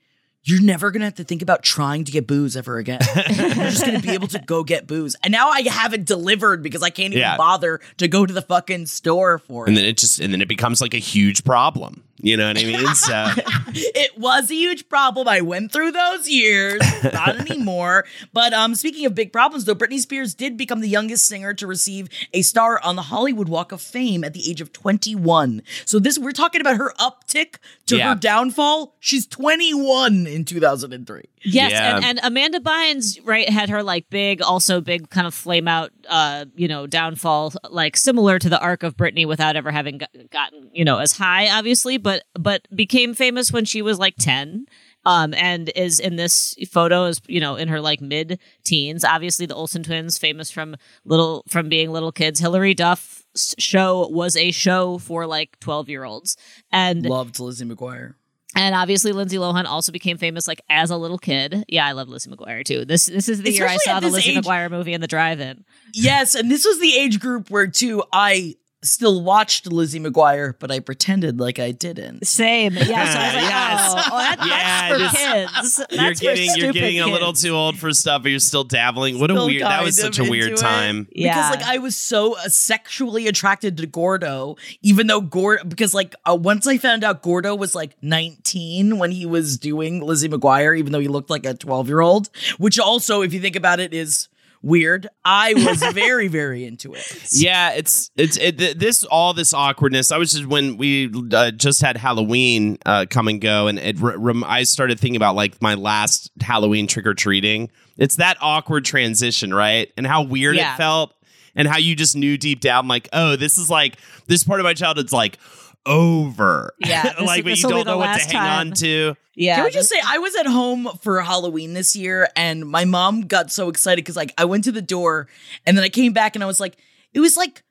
[0.48, 3.00] You're never gonna have to think about trying to get booze ever again.
[3.16, 5.16] You're just gonna be able to go get booze.
[5.22, 7.36] And now I have it delivered because I can't even Yeah.
[7.36, 9.68] bother to go to the fucking store for it.
[9.68, 12.58] and then it just and then it becomes like a huge problem you know what
[12.58, 13.26] I mean so
[13.74, 15.28] it was a huge problem.
[15.28, 16.80] I went through those years,
[17.12, 18.04] not anymore.
[18.32, 21.66] But um, speaking of big problems, though, Britney Spears did become the youngest singer to
[21.66, 25.62] receive a star on the Hollywood Walk of Fame at the age of 21.
[25.84, 28.10] So this we're talking about her uptick to Yeah.
[28.10, 28.94] her downfall.
[29.00, 31.22] She's 21 in 2003.
[31.46, 31.96] Yes, Yeah.
[31.96, 35.90] and, and Amanda Bynes, right, had her like big, also big kind of flame out,
[36.08, 40.10] uh, you know, downfall, like similar to the arc of Britney without ever having got,
[40.30, 44.66] gotten, you know, as high, obviously, but but became famous when she was like ten.
[45.04, 49.04] Um, and is in this photo is you know in her like mid teens.
[49.04, 52.40] Obviously, the Olsen twins, famous from little from being little kids.
[52.40, 53.24] Hilary Duff's
[53.56, 56.36] show was a show for like twelve year olds,
[56.72, 58.14] and Loved Lizzie McGuire.
[58.56, 61.64] And obviously, Lindsay Lohan also became famous like as a little kid.
[61.68, 62.84] Yeah, I love Lizzie McGuire too.
[62.84, 65.64] This this is the year I saw the Lizzie age- McGuire movie in the drive-in.
[65.94, 70.70] Yes, and this was the age group where too I still watched Lizzie McGuire, but
[70.70, 72.26] I pretended like I didn't.
[72.26, 72.74] Same.
[72.74, 72.84] Yeah.
[72.84, 73.94] So I was like, Yes.
[73.96, 75.78] oh, oh, that, Yeah, that's for just- kids.
[75.90, 78.38] you're That's for getting you're stupid getting a little too old for stuff, but you're
[78.38, 79.18] still dabbling.
[79.18, 80.60] What a weird that was such a weird into it.
[80.60, 81.08] time.
[81.12, 81.34] Yeah.
[81.50, 86.14] Because like I was so uh, sexually attracted to Gordo, even though Gordo, because like
[86.28, 90.78] uh, once I found out Gordo was like 19 when he was doing Lizzie McGuire,
[90.78, 93.80] even though he looked like a 12 year old, which also, if you think about
[93.80, 94.28] it, is
[94.66, 95.08] weird.
[95.24, 97.04] I was very, very into it.
[97.32, 100.10] Yeah, it's it's it, this all this awkwardness.
[100.12, 103.96] I was just when we uh, just had Halloween uh, come and go, and it
[104.00, 107.70] re- I started thinking about like my last Halloween trick or treating.
[107.98, 109.90] It's that awkward transition, right?
[109.96, 110.74] And how weird Yeah.
[110.74, 111.14] it felt,
[111.54, 114.64] and how you just knew deep down, like, oh, this is like this part of
[114.64, 115.38] my childhood's like
[115.86, 116.72] over.
[116.78, 118.68] Yeah, this- like but you don't know what to last hang time.
[118.68, 119.14] on to.
[119.34, 119.56] Yeah.
[119.56, 123.22] Can we just say I was at home for Halloween this year and my mom
[123.22, 125.28] got so excited because like I went to the door
[125.66, 126.76] and then I came back and I was like,
[127.12, 127.62] it was like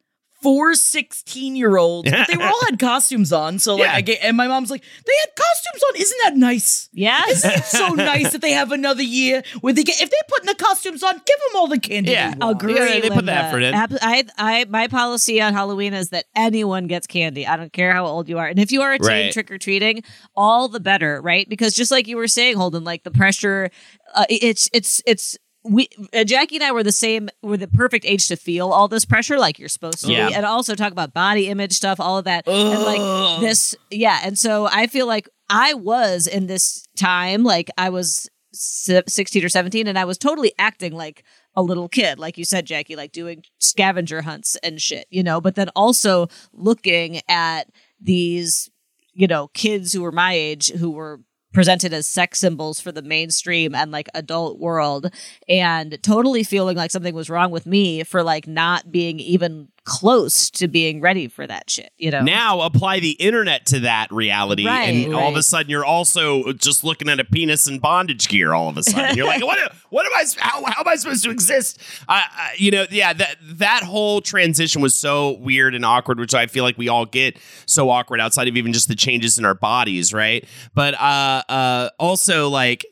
[0.46, 2.10] four 16 year olds.
[2.12, 3.58] But they were all had costumes on.
[3.60, 3.96] So like Yeah.
[3.96, 6.02] I get and my mom's like, they had costumes on.
[6.02, 6.90] Isn't that nice?
[6.94, 7.22] Yeah.
[7.28, 10.46] Isn't it so nice that they have another year where they get if they're putting
[10.46, 12.12] the costumes on, give them all the candy.
[12.12, 12.32] Yeah.
[12.32, 12.62] they want.
[12.62, 12.76] Agree.
[12.76, 13.74] Yeah, they put the effort in.
[13.74, 17.48] I, I, my policy on Halloween is that anyone gets candy.
[17.48, 19.34] I don't care how old you are, and if you are a teen Right.
[19.34, 20.04] trick or treating,
[20.36, 21.50] all the better, right?
[21.50, 23.72] Because just like you were saying, Holden, like the pressure,
[24.14, 25.38] uh, it's it's it's.
[25.68, 27.30] We uh, Jackie and I were the same.
[27.42, 30.28] We're the perfect age to feel all this pressure, like you're supposed to Yeah.
[30.28, 34.20] be, and also talk about body image stuff, all of that, and like this, yeah.
[34.24, 39.50] And so I feel like I was in this time, like I was 16 or
[39.50, 41.24] 17 and I was totally acting like
[41.56, 45.42] a little kid like you said Jackie like doing scavenger hunts and shit you know
[45.42, 47.68] but then also looking at
[48.00, 48.70] these
[49.14, 51.20] you know kids who were my age who were
[51.56, 55.10] presented as sex symbols for the mainstream and like adult world
[55.48, 60.50] and totally feeling like something was wrong with me for like not being even close
[60.50, 64.66] to being ready for that shit you know Now apply the internet to that reality,
[64.66, 68.28] Right, and all of a sudden you're also just looking at a penis and bondage
[68.28, 68.54] gear.
[68.54, 69.72] All of a sudden, you're like, "What?
[69.90, 70.26] What am I?
[70.40, 73.14] How, how am I supposed to exist?" Uh, uh, you know, yeah.
[73.14, 77.06] That that whole transition was so weird and awkward, which I feel like we all
[77.06, 80.46] get so awkward outside of even just the changes in our bodies, right?
[80.74, 82.86] But uh, uh, also like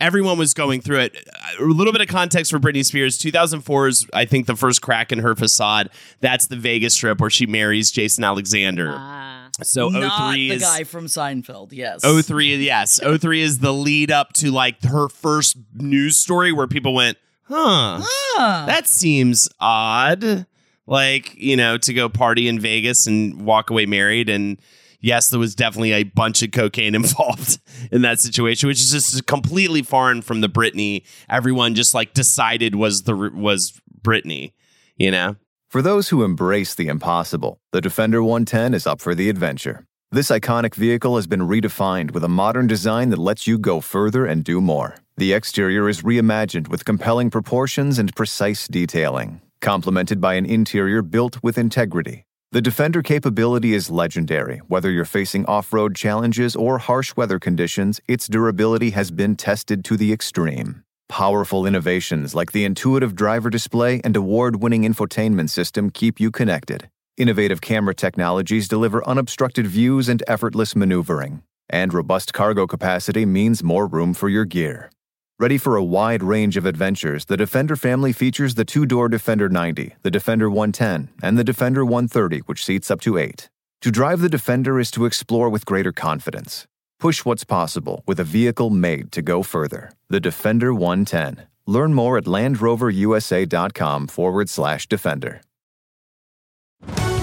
[0.00, 1.28] everyone was going through it.
[1.58, 3.18] A little bit of context for Britney Spears.
[3.18, 5.90] 2004 is, I think, the first crack in her facade.
[6.20, 8.92] That's the Vegas strip where she marries Jason Alexander.
[8.96, 9.48] Ah.
[9.62, 11.72] so Not 03 the guy from Seinfeld.
[11.72, 12.02] Yes.
[12.04, 16.94] 03 yes 03 is the lead up to like her first news story where people
[16.94, 18.64] went huh Ah.
[18.66, 20.46] that seems odd
[20.86, 24.58] like you know to go party in vegas and walk away married and
[25.00, 27.58] yes there was definitely a bunch of cocaine involved
[27.90, 32.74] in that situation which is just completely foreign from the britney everyone just like decided
[32.74, 34.52] was the was britney
[34.96, 35.36] you know
[35.68, 39.84] For those who embrace the impossible, the Defender 110 is up for the adventure.
[40.10, 44.24] This iconic vehicle has been redefined with a modern design that lets you go further
[44.24, 44.96] and do more.
[45.18, 51.42] The exterior is reimagined with compelling proportions and precise detailing, complemented by an interior built
[51.42, 52.24] with integrity.
[52.50, 54.62] The Defender capability is legendary.
[54.68, 59.84] Whether you're facing off road challenges or harsh weather conditions, its durability has been tested
[59.84, 60.82] to the extreme.
[61.10, 66.88] Powerful innovations like the intuitive driver display and award winning infotainment system keep you connected.
[67.18, 71.42] Innovative camera technologies deliver unobstructed views and effortless maneuvering.
[71.68, 74.90] And robust cargo capacity means more room for your gear.
[75.40, 79.48] Ready for a wide range of adventures, the Defender family features the two door Defender
[79.48, 83.48] 90, the Defender 110, and the Defender 130, which seats up to eight.
[83.82, 86.66] To drive the Defender is to explore with greater confidence.
[86.98, 89.92] Push what's possible with a vehicle made to go further.
[90.08, 91.46] The Defender 110.
[91.66, 95.42] Learn more at LandRoverUSA.com forward slash Defender.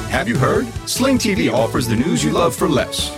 [0.08, 0.68] Have you heard?
[0.88, 3.10] Sling TV offers the news you love for less.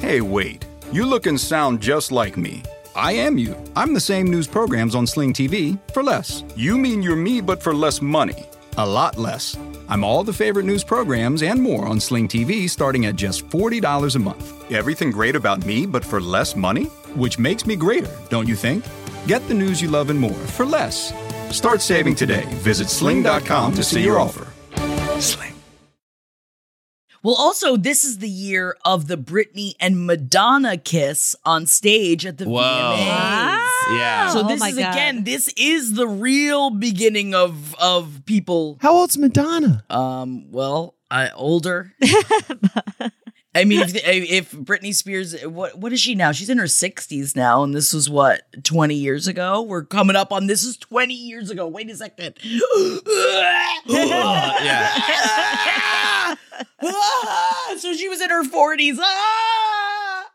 [0.00, 0.64] Hey, wait.
[0.90, 2.62] You look and sound just like me.
[2.96, 3.54] I am you.
[3.76, 6.44] I'm the same news programs on Sling TV for less.
[6.56, 8.46] You mean you're me, but for less money.
[8.78, 9.54] A lot less.
[9.90, 14.16] I'm all the favorite news programs and more on Sling TV starting at just $40
[14.16, 14.72] a month.
[14.72, 16.84] Everything great about me, but for less money?
[17.14, 18.82] Which makes me greater, don't you think?
[19.26, 21.12] Get the news you love and more for less.
[21.50, 22.46] Start saving today.
[22.62, 24.46] Visit sling.com to see your offer.
[25.20, 25.55] Sling.
[27.26, 32.38] Well, also, this is the year of the Britney and Madonna kiss on stage at
[32.38, 32.62] the Whoa.
[32.62, 33.98] VMAs.
[33.98, 34.30] Yeah.
[34.32, 34.92] So Oh this my is God.
[34.94, 38.78] again, this is the real beginning of of people.
[38.80, 41.92] how old's madonna Um, well, uh, older.
[43.56, 46.32] I mean, if, if Britney Spears, what what is she now?
[46.32, 49.62] She's in her sixties now, and this was what twenty years ago.
[49.62, 51.66] We're coming up on this is twenty years ago.
[51.66, 52.38] Wait a second.
[53.86, 54.92] yeah
[56.82, 58.98] Ah, so she was in her forties.
[59.00, 60.26] Ah!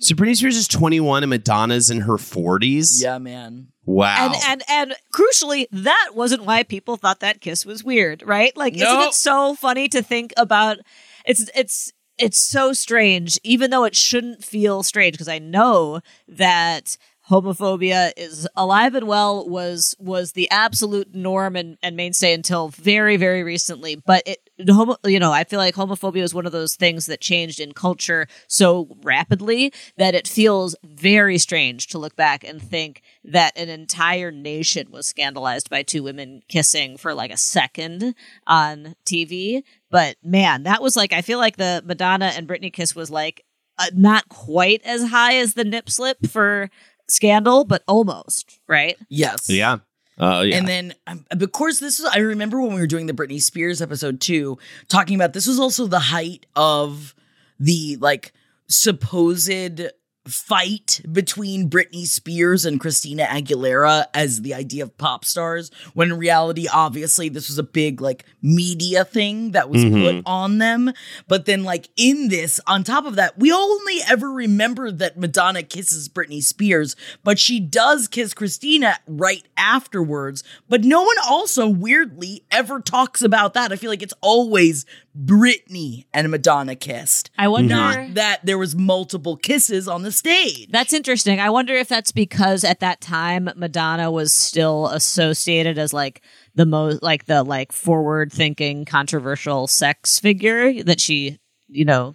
[0.00, 3.68] so britney spears is 21 and madonna's in her 40s Yeah, man.
[3.84, 8.56] wow And and and crucially, that wasn't why people thought that kiss was weird, right?
[8.56, 10.78] Like, isn't it so funny to think about?
[11.26, 16.96] It's it's it's so strange, even though it shouldn't feel strange, because I know that
[17.30, 23.16] homophobia is alive and well was was the absolute norm and, and mainstay until very
[23.16, 23.96] very recently.
[23.96, 27.20] But it homo, you know i feel like homophobia is one of those things that
[27.20, 33.02] changed in culture so rapidly that it feels very strange to look back and think
[33.24, 38.14] that an entire nation was scandalized by two women kissing for like a second
[38.46, 42.94] on tv but man that was like i feel like the madonna and britney kiss
[42.94, 43.44] was like
[43.78, 46.68] uh, not quite as high as the nip slip for
[47.10, 48.96] scandal, but almost, right?
[49.08, 49.48] Yes.
[49.48, 49.78] yeah
[50.20, 50.56] Oh yeah.
[50.58, 53.40] And then, um, of course, this was, I remember when we were doing the Britney
[53.40, 57.14] Spears episode too, talking about this was also the height of
[57.58, 58.32] the like
[58.68, 59.80] supposed
[60.28, 66.18] fight between Britney Spears and Christina Aguilera as the idea of pop stars, when in
[66.18, 70.18] reality, obviously, this was a big like media thing that was mm-hmm.
[70.18, 70.92] put on them.
[71.26, 75.62] But then, like in this, on top of that, we only ever remember that Madonna
[75.62, 80.44] kisses Britney Spears, but she does kiss Christina right afterwards.
[80.68, 83.72] But no one also weirdly ever talks about that.
[83.72, 84.84] I feel like it's always
[85.18, 87.30] Britney and Madonna kissed.
[87.36, 87.74] I wonder.
[87.74, 90.68] Not that there was multiple kisses on the stage.
[90.70, 91.40] That's interesting.
[91.40, 96.22] I wonder if that's because at that time Madonna was still associated as like
[96.54, 102.14] the most like the like forward thinking controversial sex figure that she, you know,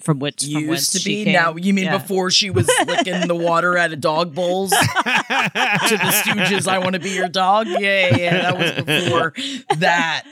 [0.00, 1.24] from which from whence used to she be.
[1.24, 1.32] came.
[1.34, 1.98] Now you mean Yeah.
[1.98, 6.66] before she was licking the water out of dog bowls to the Stooges?
[6.68, 7.66] I want to be your dog.
[7.66, 8.50] Yeah, yeah, yeah.
[8.52, 9.32] That was before
[9.78, 10.22] that.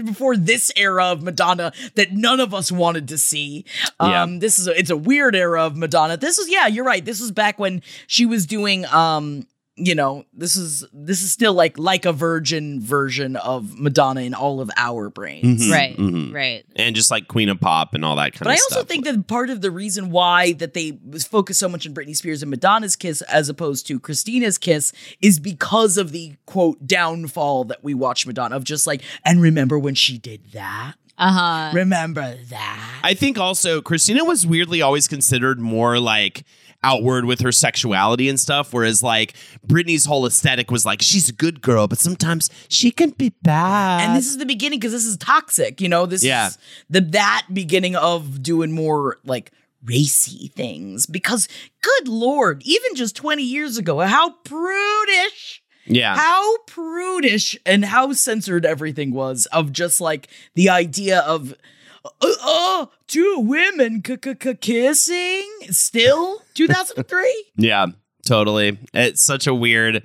[0.04, 3.64] before this era of Madonna that none of us wanted to see.
[3.98, 6.16] Um, this is a, it's a weird era of Madonna.
[6.16, 7.04] This is yeah, you're right.
[7.04, 9.46] This was back when she was doing um.
[9.76, 14.34] You know, this is this is still like like a virgin version of Madonna in
[14.34, 15.66] all of our brains.
[15.68, 16.34] Mhm, Right, mhm.
[16.34, 16.66] right.
[16.76, 18.44] And just like Queen of Pop and all that kind of.
[18.44, 18.76] But of I stuff.
[18.78, 20.98] also think that part of the reason why that they
[21.30, 25.38] focus so much on Britney Spears and Madonna's kiss as opposed to Christina's kiss is
[25.40, 29.94] because of the quote downfall that we watch Madonna of just like, and remember when
[29.94, 30.94] she did that?
[31.16, 31.70] Uh huh.
[31.74, 33.00] Remember that?
[33.02, 36.44] I think also Christina was weirdly always considered more like
[36.82, 39.34] outward with her sexuality and stuff, whereas like
[39.66, 44.00] Britney's whole aesthetic was like she's a good girl, but sometimes she can be bad.
[44.02, 46.06] And this is the beginning because this is toxic, you know.
[46.06, 46.48] This Yeah.
[46.48, 49.52] is the that beginning of doing more like
[49.84, 51.06] racy things.
[51.06, 51.48] Because,
[51.82, 58.64] good lord, even just twenty years ago, how prudish yeah, how prudish and how censored
[58.64, 61.54] everything was of just like the idea of
[62.04, 67.86] uh, uh two women k- k- kissing still 2003 yeah,
[68.24, 68.78] totally.
[68.94, 70.02] It's such a weird.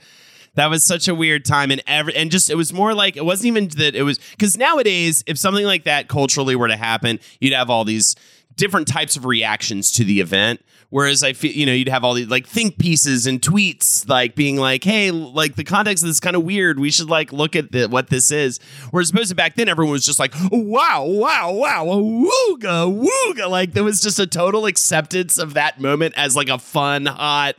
[0.55, 3.25] That was such a weird time, and every and just it was more like it
[3.25, 7.19] wasn't even that it was because nowadays, if something like that culturally were to happen,
[7.41, 8.15] you'd have all these
[8.55, 10.63] different types of reactions to the event.
[10.89, 14.35] Whereas I feel, you know, you'd have all these like think pieces and tweets, like
[14.35, 16.79] being like, "Hey, like the context of this is kind of weird.
[16.79, 18.59] We should like look at the, what this is."
[18.91, 23.73] Whereas opposed to back then, everyone was just like, "Wow, wow, wow, wooga, wooga!" Like
[23.73, 27.55] there was just a total acceptance of that moment as like a fun, hot,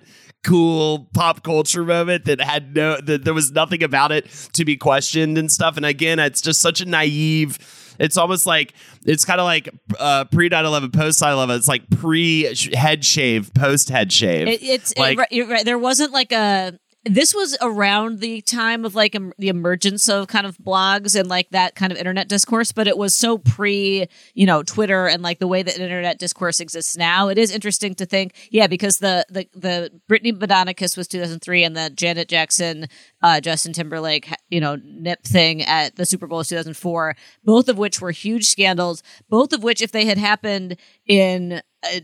[0.46, 4.76] cool pop culture moment that had no, that there was nothing about it to be
[4.76, 5.76] questioned and stuff.
[5.76, 7.58] And again, it's just such a naive.
[7.98, 11.56] It's almost like it's kind of like uh, pre 9 11, post 9 11.
[11.56, 14.48] It's like pre head shave, post head shave.
[14.48, 15.64] It, it's it- like, right, right.
[15.64, 16.78] There wasn't like a.
[17.08, 21.28] This was around the time of like em- the emergence of kind of blogs and
[21.28, 25.22] like that kind of internet discourse, but it was so pre, you know, Twitter and
[25.22, 27.28] like the way that internet discourse exists now.
[27.28, 31.76] It is interesting to think, yeah, because the the the Britney Madonna was 2003, and
[31.76, 32.86] the Janet Jackson,
[33.22, 37.16] uh, Justin Timberlake, you know, nip thing at the Super Bowl was 2004.
[37.44, 39.02] Both of which were huge scandals.
[39.30, 42.00] Both of which, if they had happened in uh,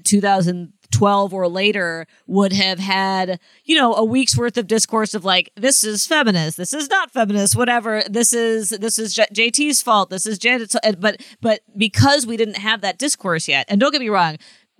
[0.92, 5.50] 2012 or later would have had, you know, a week's worth of discourse of like,
[5.56, 8.02] this is feminist, this is not feminist, whatever.
[8.08, 10.10] This is, this is J- JT's fault.
[10.10, 14.00] This is Janet's, but, but because we didn't have that discourse yet, and don't get
[14.00, 14.36] me wrong,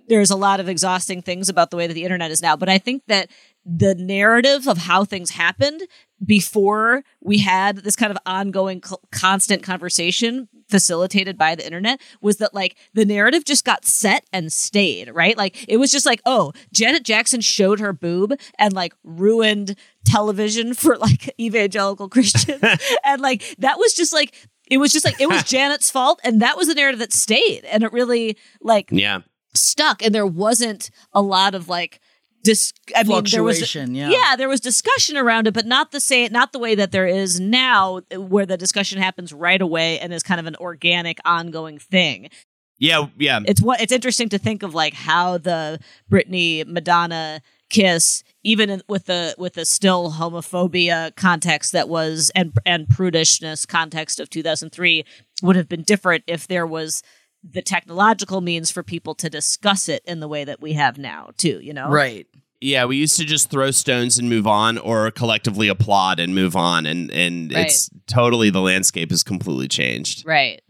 [0.07, 2.69] there's a lot of exhausting things about the way that the internet is now, but
[2.69, 3.29] I think that
[3.65, 5.81] the narrative of how things happened
[6.23, 12.51] before we had this kind of ongoing constant conversation facilitated by the internet was that
[12.51, 15.37] like the narrative just got set and stayed right?
[15.37, 20.73] Like it was just like oh janet jackson showed her boob and like ruined television
[20.81, 22.63] for like evangelical christians.
[23.05, 24.33] And like that was just like
[24.67, 27.65] it was just like it was janet's fault and that was the narrative that stayed.
[27.65, 29.19] And it really like yeah.
[29.53, 31.99] stuck and there wasn't a lot of like
[32.43, 34.09] dis- I mean, there was Fluctuation, yeah.
[34.09, 37.07] yeah, there was discussion around it, but not the same, not the way that there
[37.07, 41.79] is now, where the discussion happens right away and is kind of an organic, ongoing
[41.79, 42.29] thing.
[42.79, 43.07] Yeah.
[43.17, 43.39] Yeah.
[43.45, 45.79] It's what it's interesting to think of like how the
[46.11, 52.57] Britney Madonna kiss, even in, with the with the still homophobia context that was and
[52.65, 55.05] and prudishness context of 2003
[55.41, 57.03] would have been different if there was
[57.43, 61.29] the technological means for people to discuss it in the way that we have now
[61.37, 62.27] too you know right
[62.61, 66.55] Yeah, we used to just throw stones and move on, or collectively applaud and move
[66.55, 67.65] on, and and Right.
[67.65, 70.25] it's totally the landscape has completely changed.
[70.25, 70.61] right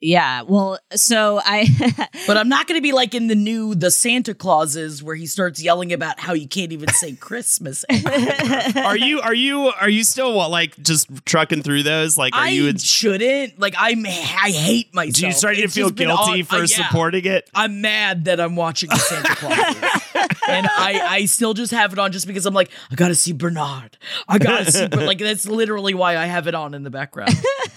[0.00, 0.42] Yeah.
[0.42, 1.66] Well, so I
[2.26, 5.26] But I'm not going to be like in the new The Santa Clauses where he
[5.26, 7.84] starts yelling about how you can't even say Christmas.
[8.76, 12.16] are you are you are you still what, like just trucking through those?
[12.16, 13.58] Like are I you shouldn't.
[13.58, 15.14] Like I'm I hate myself.
[15.14, 16.66] do you starting to feel guilty on- for uh, yeah.
[16.66, 17.50] supporting it?
[17.54, 20.00] I'm mad that I'm watching the Santa Clauses.
[20.48, 23.32] and I, I still just have it on just because I'm like, I gotta see
[23.32, 23.98] Bernard.
[24.26, 27.34] I gotta see Ber-" like that's literally why I have it on in the background.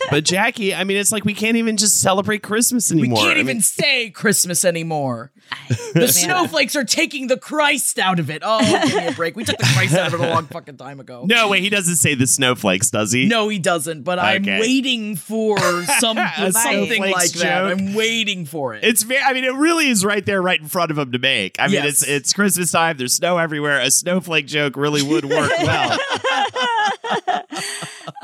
[0.09, 3.17] But Jackie, I mean, it's like we can't even just celebrate Christmas anymore.
[3.17, 5.31] We can't I mean, even say Christmas anymore.
[5.95, 8.43] The snowflakes are taking the Christ out of it.
[8.45, 9.35] Oh, give me a break.
[9.35, 11.25] We took the Christ out of it a long fucking time ago.
[11.27, 13.25] no, wait, he doesn't say the snowflakes, does he?
[13.25, 14.03] No, he doesn't.
[14.03, 15.57] But I'm waiting for
[15.99, 17.65] some something snowflakes like that.
[17.65, 18.83] I'm waiting for it.
[18.83, 19.23] It's very.
[19.23, 21.55] I mean, it really is right there, right in front of him to make.
[21.59, 22.03] I mean, Yes.
[22.03, 22.97] it's it's Christmas time.
[22.97, 23.79] There's snow everywhere.
[23.79, 25.97] A snowflake joke really would work well.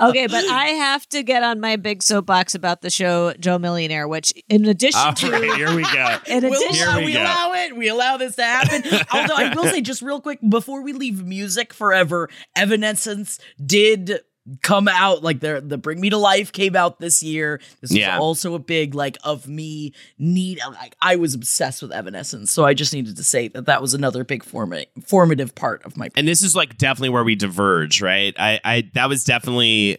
[0.01, 4.07] Okay, but I have to get on my big soapbox about the show Joe Millionaire,
[4.07, 6.17] which in addition All to right, here we go.
[6.27, 7.21] in We'll addition allow, we we go.
[7.21, 7.75] allow it.
[7.77, 8.83] We allow this to happen.
[9.13, 14.19] Although I will say, just real quick, before we leave music forever, Evanescence did
[14.61, 17.59] come out like the the Bring Me to Life came out this year.
[17.81, 18.17] This Yeah.
[18.17, 22.65] was also a big like of me need like I was obsessed with Evanescence, so
[22.65, 26.09] I just needed to say that that was another big forma- formative part of my.
[26.15, 28.33] and this is like definitely where we diverge, right?
[28.39, 29.97] I, I that was definitely.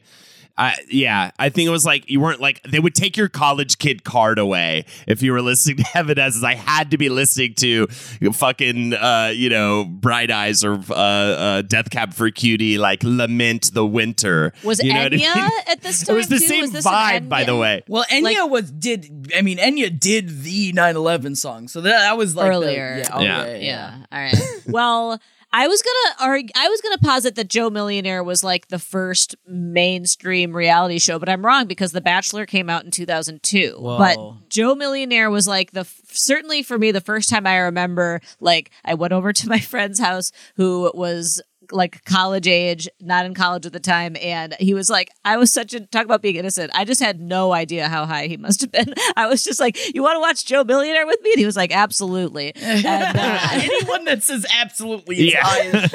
[0.62, 3.78] I, yeah, I think it was like you weren't like they would take your college
[3.78, 6.36] kid card away if you were listening to Evanescence.
[6.36, 10.94] As I had to be listening to fucking uh, you know Bright Eyes or uh,
[10.94, 14.52] uh, Death Cab for Cutie, like lament the winter.
[14.62, 15.50] was you know what I mean?
[15.68, 16.46] at this time It was the too?
[16.46, 17.82] same Was vibe, by the way.
[17.88, 22.16] Well, Enya Like- was did I mean Enya did the 9/11 song, so that, that
[22.18, 22.96] was like the- Earlier.
[22.98, 23.44] yeah, oh, Yeah.
[23.46, 23.96] yeah, yeah, Yeah.
[24.12, 24.34] All right.
[24.66, 25.20] well,
[25.52, 26.50] I was gonna argue.
[26.56, 31.28] I was gonna posit that Joe Millionaire was like the first mainstream reality show, but
[31.28, 33.76] I'm wrong because The Bachelor came out in 2002.
[33.78, 33.98] Whoa.
[33.98, 38.20] But Joe Millionaire was like the f- certainly for me the first time I remember.
[38.38, 41.42] Like I went over to my friend's house who was
[41.72, 45.52] like college age, not in college at the time, and he was like, I was
[45.52, 46.70] such a talk about being innocent.
[46.74, 48.94] I just had no idea how high he must have been.
[49.16, 51.56] I was just like, "You want to watch Joe Millionaire with me?" And he was
[51.56, 52.84] like, "Absolutely." And,
[53.16, 55.40] uh, Anyone that says absolutely is Yeah.
[55.42, 55.92] high as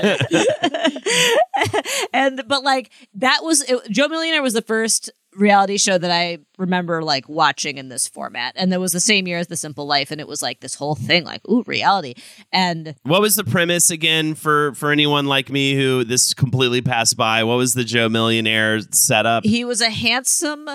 [2.14, 6.40] and but like that was it, Joe Millionaire was the first reality show that I
[6.58, 9.86] remember like watching in this format, and that was the same year as The Simple
[9.86, 12.16] Life, and it was like this whole thing, like ooh, reality,
[12.52, 17.18] and What was the premise again for for anyone like me who this completely passed
[17.18, 17.44] by?
[17.44, 19.46] What was the Joe Millionaire setup?
[19.46, 20.68] he was a handsome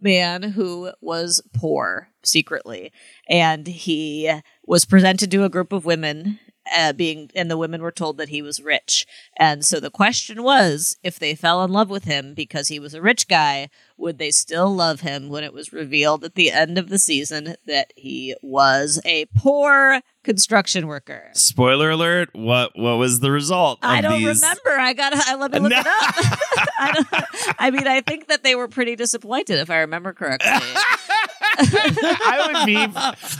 [0.00, 2.92] man who was poor secretly,
[3.28, 4.32] and he
[4.64, 6.38] was presented to a group of women.
[6.76, 9.06] Uh, being and the women were told that he was rich,
[9.38, 12.92] and so the question was if they fell in love with him because he was
[12.92, 13.68] a rich guy,
[13.98, 17.54] would they still love him when it was revealed at the end of the season
[17.66, 21.30] that he was a poor construction worker?
[21.32, 22.30] Spoiler alert!
[22.32, 23.78] What what was the result?
[23.82, 24.42] I don't these?
[24.42, 24.70] remember.
[24.78, 25.14] I got.
[25.14, 25.80] I let me look No.
[25.80, 25.88] it up.
[26.78, 30.50] I, I mean, I think that they were pretty disappointed, if I remember correctly.
[31.58, 32.76] I would be.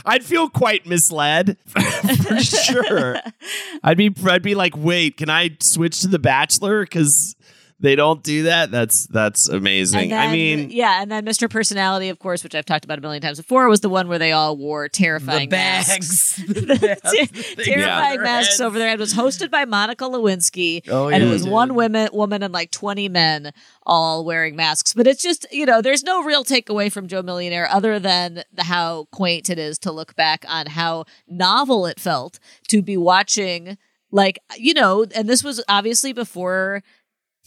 [0.05, 3.17] I'd feel quite misled for sure.
[3.83, 4.11] I'd be.
[4.25, 6.81] I'd be like, wait, can I switch to The Bachelor?
[6.83, 7.35] Because
[7.79, 8.71] they don't do that.
[8.71, 10.11] That's that's amazing.
[10.11, 11.47] And I mean, yeah, and then Mr.
[11.49, 14.17] Personality, of course, which I've talked about a million times before, was the one where
[14.17, 16.39] they all wore the terrifying masks.
[16.41, 16.47] bags.
[16.67, 21.23] The Ter- terrifying masks over their head It was hosted by Monica Lewinsky, Oh, and
[21.23, 21.75] it was it one did.
[21.75, 23.51] woman, woman, and like twenty men
[23.85, 24.93] all wearing masks.
[24.93, 28.63] But it's just you know, there's no real takeaway from Joe Millionaire other than the
[28.63, 33.77] how quaint it is to look back on how novel it felt to be watching,
[34.11, 36.81] like you know, and this was obviously before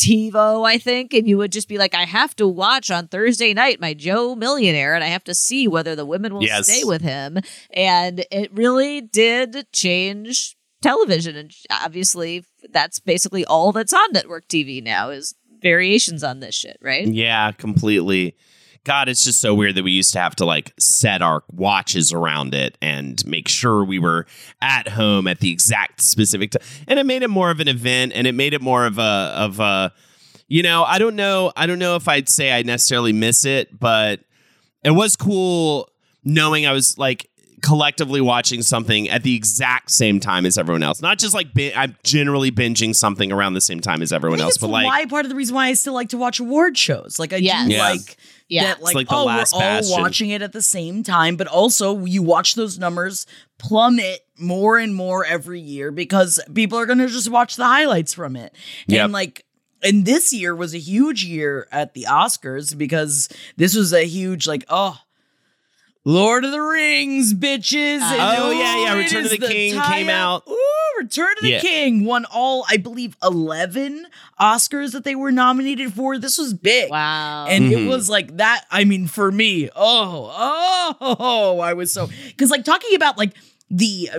[0.00, 3.52] TiVo, I think, and you would just be like, I have to watch on Thursday
[3.52, 6.66] night my Joe Millionaire, and I have to see whether the women will Yes.
[6.66, 7.38] stay with him.
[7.72, 14.82] And it really did change television, and obviously, that's basically all that's on network TV
[14.82, 17.06] now is variations on this shit, right?
[17.06, 18.34] yeah, completely.
[18.84, 22.12] God, it's just so weird that we used to have to like set our watches
[22.12, 24.26] around it and make sure we were
[24.62, 26.62] at home at the exact specific time.
[26.88, 29.02] And it made it more of an event and it made it more of a
[29.02, 29.92] of a
[30.48, 33.78] you know, I don't know, I don't know if I'd say I necessarily miss it,
[33.78, 34.20] but
[34.82, 35.88] it was cool
[36.24, 37.29] knowing I was like
[37.62, 41.00] collectively watching something at the exact same time as everyone else.
[41.02, 44.58] Not just like bi- I'm generally binging something around the same time as everyone else,
[44.58, 47.18] but like why part of the reason why I still like to watch award shows.
[47.18, 47.68] Like I Yes.
[47.68, 47.88] do Yeah.
[47.90, 48.16] like
[48.48, 48.62] Yeah.
[48.64, 51.46] that like, like the oh, last we're all watching it at the same time, but
[51.46, 53.26] also you watch those numbers
[53.58, 58.36] plummet more and more every year because people are gonna just watch the highlights from
[58.36, 58.54] it.
[58.86, 59.04] Yep.
[59.04, 59.44] And like
[59.82, 64.46] and this year was a huge year at the Oscars because this was a huge
[64.46, 64.98] like, oh
[66.04, 68.00] Lord of the Rings, bitches.
[68.00, 70.08] And Oh, yeah, yeah, Return of is the King came tie-up.
[70.46, 70.48] out.
[70.48, 70.56] Ooh,
[70.98, 71.60] Return of the Yeah.
[71.60, 74.06] King won all, I believe, 11
[74.40, 76.16] Oscars that they were nominated for.
[76.18, 76.90] This was big.
[76.90, 77.46] Wow.
[77.48, 77.72] And Mhm.
[77.84, 78.64] it was like that.
[78.70, 83.32] I mean, for me, oh, oh, I was so because like talking about like
[83.70, 84.18] the uh,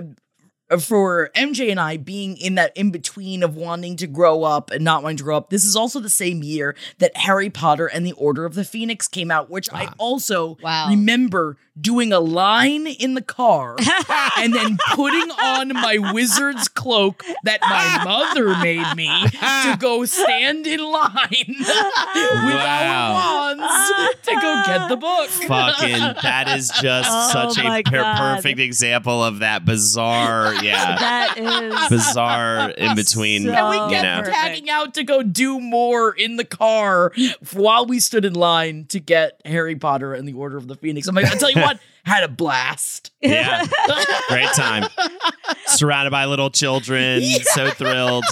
[0.78, 4.84] for MJ and I being in that in between of wanting to grow up and
[4.84, 5.50] not wanting to grow up.
[5.50, 9.08] This is also the same year that Harry Potter and the Order of the Phoenix
[9.08, 9.94] came out, which I ah.
[9.98, 10.88] also Wow.
[10.88, 13.76] remember doing a line in the car
[14.36, 20.66] and then putting on my wizard's cloak that my mother made me to go stand
[20.66, 21.16] in line
[21.48, 21.66] with
[22.54, 23.14] Wow.
[23.14, 25.28] our wands to go get the book.
[25.30, 31.38] Fucking, that is just Oh such a per- perfect example of that bizarre, yeah, that
[31.38, 33.44] is bizarre in between.
[33.44, 34.22] So And we you know.
[34.24, 37.12] tagging out to go do more in the car
[37.52, 41.06] while we stood in line to get Harry Potter and the Order of the Phoenix.
[41.08, 43.10] I'm like, I'll tell you what, had a blast.
[43.20, 43.66] Yeah,
[44.28, 44.84] great time.
[45.66, 47.22] Surrounded by little children,
[47.54, 48.24] so thrilled.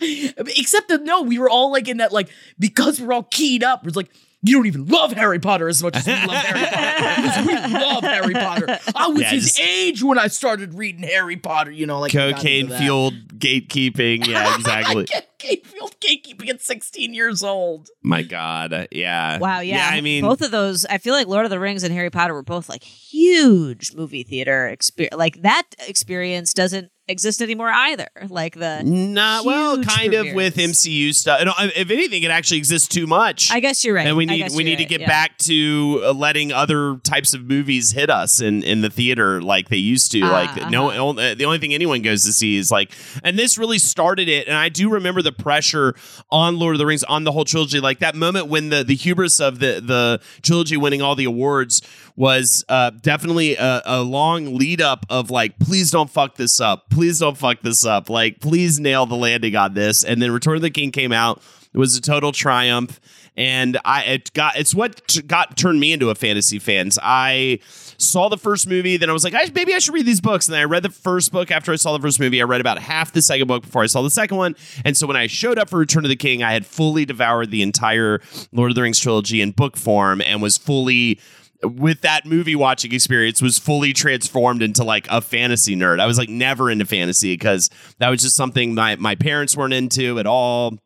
[0.00, 2.28] Except that no, we were all like in that like
[2.58, 3.86] because we're all keyed up.
[3.86, 4.10] It's like
[4.44, 6.90] you don't even love Harry Potter as much as we love Harry Potter.
[7.24, 8.78] Because we love Harry Potter.
[8.94, 11.70] I was Yeah, his just- age when I started reading Harry Potter.
[11.70, 14.26] You know, like I Cocaine fueled gatekeeping.
[14.26, 15.06] Yeah, exactly.
[15.06, 17.88] Cocaine fueled gatekeeping at 16 years old.
[18.02, 18.88] My God.
[18.90, 19.38] Yeah.
[19.38, 19.88] Wow, yeah.
[19.90, 22.34] I mean, both of those, I feel like Lord of the Rings and Harry Potter
[22.34, 25.16] were both like huge movie theater experience.
[25.16, 28.08] Like that experience doesn't exist anymore either.
[28.28, 30.54] Like the Not well, kind of with.
[30.54, 31.40] MCU stuff.
[31.40, 33.50] Uh, If anything, it actually exists too much.
[33.50, 34.06] I guess you're right.
[34.06, 35.06] and we need we need to get yeah.
[35.08, 39.68] back to uh, letting other types of movies hit us in, in the theater like
[39.68, 40.20] they used to.
[40.22, 41.20] Ah, like no, uh-huh.
[41.20, 42.92] uh, the only thing anyone goes to see is like,
[43.22, 44.48] and this really started it.
[44.48, 45.94] And I do remember the pressure
[46.30, 48.94] on Lord of the Rings on the whole trilogy, like that moment when the the
[48.94, 51.82] hubris of the the trilogy winning all the awards
[52.16, 56.90] was uh, definitely a, a long lead up of like, please don't fuck this up,
[56.90, 60.04] please don't fuck this up, like please nail the landing on this.
[60.04, 61.42] And then Return of the King came out.
[61.72, 63.00] It was a total triumph
[63.36, 66.98] and I it got it's what t- got turned me into a fantasy fans.
[67.02, 67.58] I
[67.98, 70.46] saw the first movie, then I was like, I, maybe I should read these books.
[70.46, 72.40] And then I read the first book after I saw the first movie.
[72.40, 74.56] I read about half the second book before I saw the second one.
[74.84, 77.50] And so when I showed up for Return of the King, I had fully devoured
[77.50, 78.20] the entire
[78.52, 81.18] Lord of the Rings trilogy in book form and was fully
[81.62, 86.00] with that movie watching experience was fully transformed into like a fantasy nerd.
[86.00, 89.74] I was like never into fantasy because that was just something my my parents weren't
[89.74, 90.78] into at all.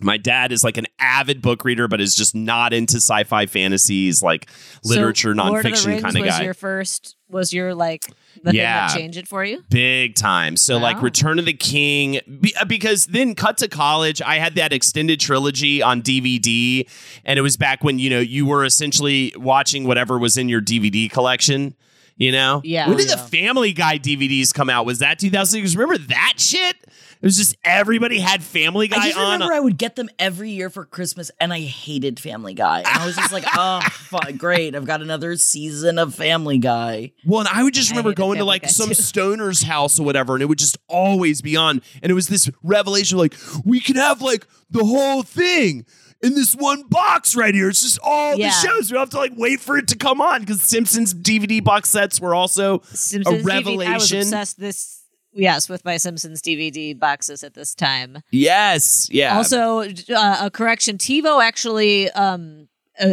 [0.00, 4.24] My dad is like an avid book reader, but is just not into sci-fi fantasies,
[4.24, 4.50] like
[4.82, 6.42] So literature, Lord of kind of was guy.
[6.42, 8.06] your first was your like
[8.42, 8.88] the Yeah.
[8.88, 9.62] thing that changed it for you?
[9.70, 10.56] Big time.
[10.56, 14.56] So like Return of the King be- uh, because then cut to college I had
[14.56, 16.88] that extended trilogy on DVD
[17.24, 20.60] and it was back when you know you were essentially watching whatever was in your
[20.60, 21.74] DVD collection,
[22.16, 22.60] you know?
[22.64, 22.88] Yeah.
[22.88, 24.86] When did the Family Guy DVDs come out?
[24.86, 25.74] Was that 2006?
[25.76, 26.76] Remember that shit?
[26.76, 29.32] It was just everybody had Family Guy I just on.
[29.32, 32.80] remember I would get them every year for Christmas, and I hated Family Guy.
[32.80, 34.74] And I was just like, oh, fu- great.
[34.76, 37.12] I've got another season of Family Guy.
[37.24, 38.94] Well, and I would just remember going to like Guy, some too.
[39.02, 41.80] stoner's house or whatever, and it would just always be on.
[42.02, 43.34] And it was this revelation like,
[43.64, 45.86] we can have like the whole thing
[46.24, 47.68] in this one box right here.
[47.68, 48.48] It's just all Yeah.
[48.48, 48.90] the shows.
[48.90, 52.20] We have to like wait for it to come on because Simpsons DVD box sets
[52.20, 53.86] were also Simpsons DVD.
[53.86, 54.18] I was revelation.
[54.20, 55.02] obsessed this
[55.32, 58.18] yes with my Simpsons DVD boxes at this time.
[58.30, 59.36] yes, yeah.
[59.36, 59.80] Also,
[60.14, 62.68] uh, a correction: TiVo actually um,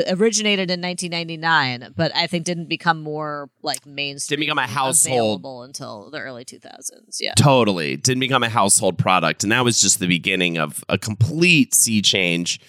[0.08, 4.38] originated in 1999, but I think didn't become more like mainstream.
[4.38, 5.18] Didn't become a household.
[5.42, 7.18] available until the early 2000s.
[7.20, 7.34] Yeah.
[7.36, 7.98] Totally.
[7.98, 9.42] Didn't become a household product.
[9.44, 12.60] And that was just the beginning of a complete sea change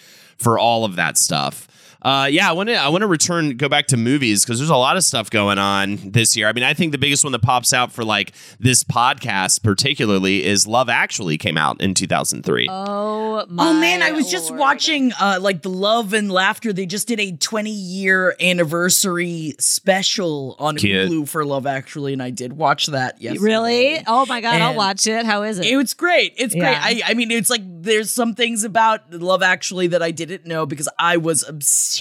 [0.43, 1.68] for all of that stuff.
[2.03, 4.71] Uh, yeah, I want to I want to return go back to movies because there's
[4.71, 6.49] a lot of stuff going on this year.
[6.49, 10.45] I mean, I think the biggest one that pops out for like this podcast particularly
[10.45, 12.67] is Love Actually came out in 2003.
[12.69, 13.69] Oh my!
[13.69, 16.73] Oh man, I was just watching uh like the Love and Laughter.
[16.73, 21.09] They just did a 20 year anniversary special on Cute.
[21.09, 23.21] Hulu for Love Actually, and I did watch that.
[23.23, 24.03] Yes, Really?
[24.09, 24.61] Oh my god!
[24.61, 25.25] I'll watch it.
[25.25, 25.67] How is it?
[25.67, 26.35] It's great.
[26.37, 26.65] It's great.
[26.77, 30.67] I, I mean, it's like there's some things about Love Actually that I didn't know
[30.67, 31.91] because I was obsessed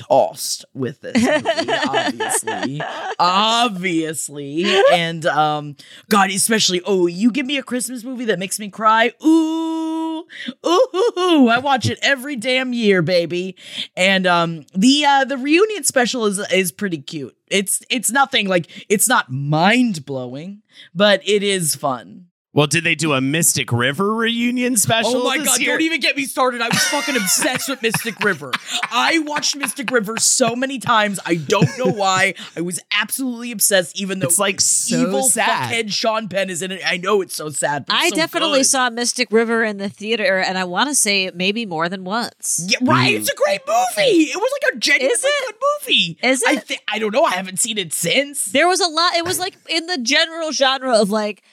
[0.73, 2.81] with this movie, obviously,
[3.19, 5.75] obviously, and um,
[6.09, 9.13] God, especially oh, you give me a Christmas movie that makes me cry.
[9.23, 10.25] Ooh,
[10.65, 13.55] ooh, I watch it every damn year, baby.
[13.95, 17.35] And um, the uh, the reunion special is is pretty cute.
[17.47, 20.61] It's it's nothing like it's not mind blowing,
[20.93, 22.27] but it is fun.
[22.53, 25.21] Well, did they do a Mystic River reunion special?
[25.21, 25.71] Oh my this god, year?
[25.71, 26.59] don't even get me started.
[26.59, 28.51] I was fucking obsessed with Mystic River.
[28.91, 31.17] I watched Mystic River so many times.
[31.25, 32.33] I don't know why.
[32.57, 35.71] I was absolutely obsessed, even though It's, like, so evil sad.
[35.71, 36.81] fuckhead Sean Penn is in it.
[36.85, 37.85] I know it's so sad.
[37.85, 38.65] But I so definitely good.
[38.65, 42.67] saw Mystic River in the theater, and I want to say maybe more than once.
[42.67, 43.15] Yeah, right.
[43.15, 43.19] Mm.
[43.21, 44.23] It's a great movie.
[44.23, 45.45] It was like a genuinely Is it?
[45.45, 45.55] good
[45.87, 46.17] movie.
[46.21, 46.81] Is I it?
[46.91, 47.23] I don't know.
[47.23, 48.43] I haven't seen it since.
[48.45, 49.13] There was a lot.
[49.15, 51.43] It was like in the general genre of like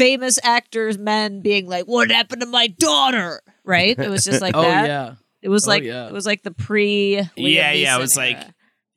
[0.00, 3.98] famous actors, men being like, "What happened to my daughter?" Right?
[3.98, 4.86] It was just like oh that.
[4.86, 5.14] yeah.
[5.42, 6.06] It was Oh, like yeah.
[6.08, 7.16] it was like the pre.
[7.16, 8.42] Liam Yeah, yeah, it Neeson was like-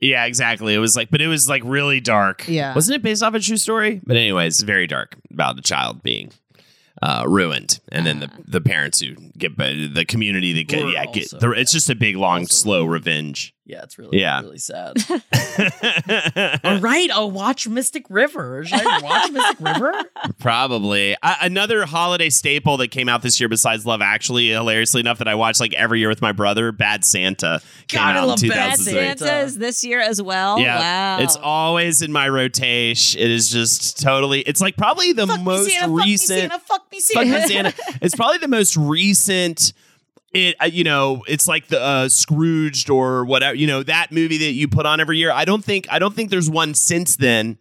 [0.02, 0.74] Yeah, exactly.
[0.74, 2.46] It was like, but it was like really dark.
[2.50, 2.76] Yeah.
[2.76, 4.02] Wasn't it based off a true story?
[4.06, 6.32] But anyways, very dark about a child being
[7.02, 11.06] uh, ruined, and then the the parents who get the community that get Were yeah
[11.06, 13.53] get also- the, it's just a big long Also- slow revenge.
[13.66, 14.42] Yeah, it's really Yeah.
[14.42, 14.98] really sad.
[16.66, 18.66] All right, I'll watch Mystic River.
[18.66, 19.94] Should I watch Mystic River?
[20.40, 25.20] Probably uh, another holiday staple that came out this year besides Love Actually, hilariously enough,
[25.20, 26.72] that I watched like every year with my brother.
[26.74, 29.18] Bad Santa came God, out in love Bad Bad Santa.
[29.18, 30.60] Santa is this year as well.
[30.60, 31.24] Yeah, Wow.
[31.24, 33.22] it's always in my rotation.
[33.22, 34.42] It is just totally.
[34.42, 36.40] It's like probably the Fuck me, most Santa, fuck me, recent.
[36.52, 37.32] Santa, fuck me, Santa.
[37.32, 37.74] Fuck me, Santa.
[38.02, 39.72] It's probably the most recent.
[40.34, 44.38] It uh, you know it's like the uh, Scrooged or whatever you know that movie
[44.40, 45.32] that you put on every year.
[45.32, 47.58] I don't think I don't think there's one since then.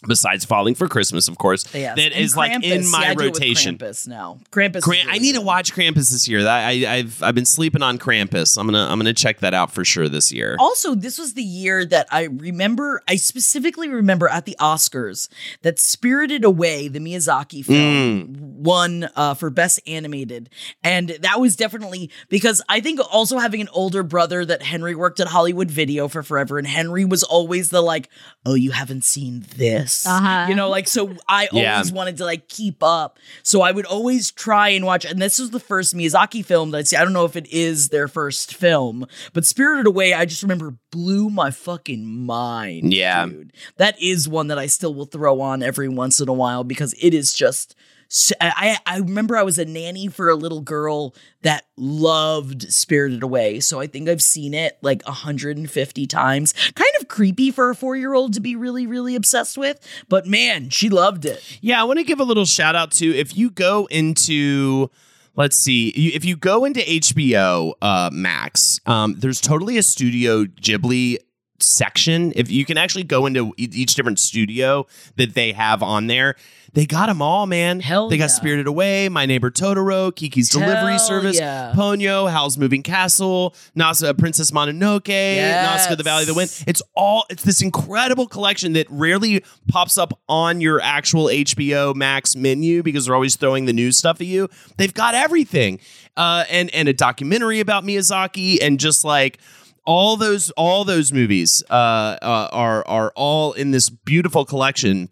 [0.00, 1.96] Besides Falling for Christmas, of course, Yes.
[1.96, 3.78] that and is like in my Yeah, I rotation.
[3.78, 4.38] Krampus now.
[4.50, 4.82] Krampus.
[4.82, 6.46] Kramp- I really need to watch Krampus this year.
[6.46, 8.58] I, I've I've been sleeping on Krampus.
[8.58, 10.56] I'm gonna I'm gonna check that out for sure this year.
[10.58, 15.28] Also, this was the year that I remember, I specifically remember at the Oscars
[15.62, 18.36] that Spirited Away, the Miyazaki film, Mm.
[18.56, 20.50] won uh, for Best Animated.
[20.82, 25.20] And that was definitely because I think also having an older brother that Henry worked
[25.20, 28.08] at Hollywood Video for forever, and Henry was always the like,
[28.44, 29.85] oh, you haven't seen this.
[30.06, 30.46] Uh-huh.
[30.48, 31.74] You know, like, so I Yeah.
[31.74, 33.18] always wanted to like keep up.
[33.42, 36.78] So I would always try and watch, and this was the first Miyazaki film that
[36.78, 36.96] I see.
[36.96, 40.74] I don't know if it is their first film, but Spirited Away, I just remember
[40.90, 42.92] blew my fucking mind.
[42.92, 43.26] Yeah.
[43.26, 43.52] Dude.
[43.76, 46.94] That is one that I still will throw on every once in a while because
[47.00, 47.74] it is just.
[48.10, 53.22] S- I, I remember I was a nanny for a little girl that loved Spirited
[53.22, 53.60] Away.
[53.60, 56.52] So I think I've seen it like 150 times.
[56.74, 59.78] Kind of creepy for a four year old to be really, really obsessed with.
[60.08, 61.42] But man, she loved it.
[61.60, 64.90] Yeah, I want to give a little shout out to if you go into
[65.36, 71.18] let's see if you go into HBO uh, Max, um, there's totally a Studio Ghibli
[71.62, 72.32] section.
[72.36, 74.86] If you can actually go into each different studio
[75.16, 76.36] that they have on there.
[76.72, 77.80] They got them all, man.
[77.80, 78.28] Hell they got yeah.
[78.36, 81.72] Spirited Away, My Neighbor Totoro, Kiki's Delivery Service, yeah.
[81.74, 85.86] Ponyo, Howl's Moving Castle, Nasa, Princess Mononoke, Yes.
[85.86, 86.64] Nausicaä, The Valley of the Wind.
[86.66, 92.36] It's all it's this incredible collection that rarely pops up on your actual HBO Max
[92.36, 94.50] menu because they're always throwing the new stuff at you.
[94.76, 95.80] They've got everything.
[96.14, 99.38] Uh, and and a documentary about Miyazaki and just like
[99.86, 101.72] all those all those movies uh,
[102.20, 105.08] uh, are are all in this beautiful collection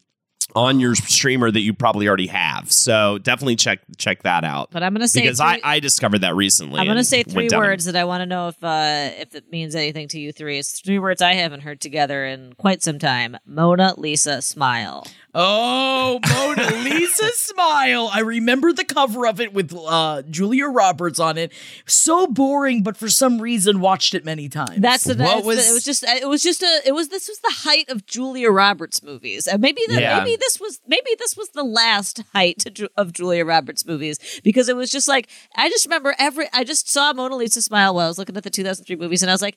[0.55, 2.71] on your streamer that you probably already have.
[2.71, 4.71] So definitely check check that out.
[4.71, 6.81] But I'm gonna say because three, I, I discovered that recently.
[6.81, 9.75] I'm gonna say three words that I want to know if uh if it means
[9.75, 10.59] anything to you three.
[10.59, 13.37] It's three words I haven't heard together in quite some time.
[13.47, 15.07] Mona Lisa smile.
[15.35, 18.09] Oh, Mona Lisa smile.
[18.13, 21.53] I remember the cover of it with uh, Julia Roberts on it.
[21.87, 24.79] So boring, but for some reason watched it many times.
[24.81, 27.09] That's the, What that's the- was- it was just it was just a it was
[27.09, 29.47] this was the height of Julia Roberts movies.
[29.47, 30.19] And maybe the, Yeah.
[30.19, 34.69] maybe this was maybe this was the last height to of Julia Roberts movies because
[34.69, 38.05] it was just like I just remember every I just saw Mona Lisa smile while
[38.05, 39.57] I was looking at the 2003 movies and I was like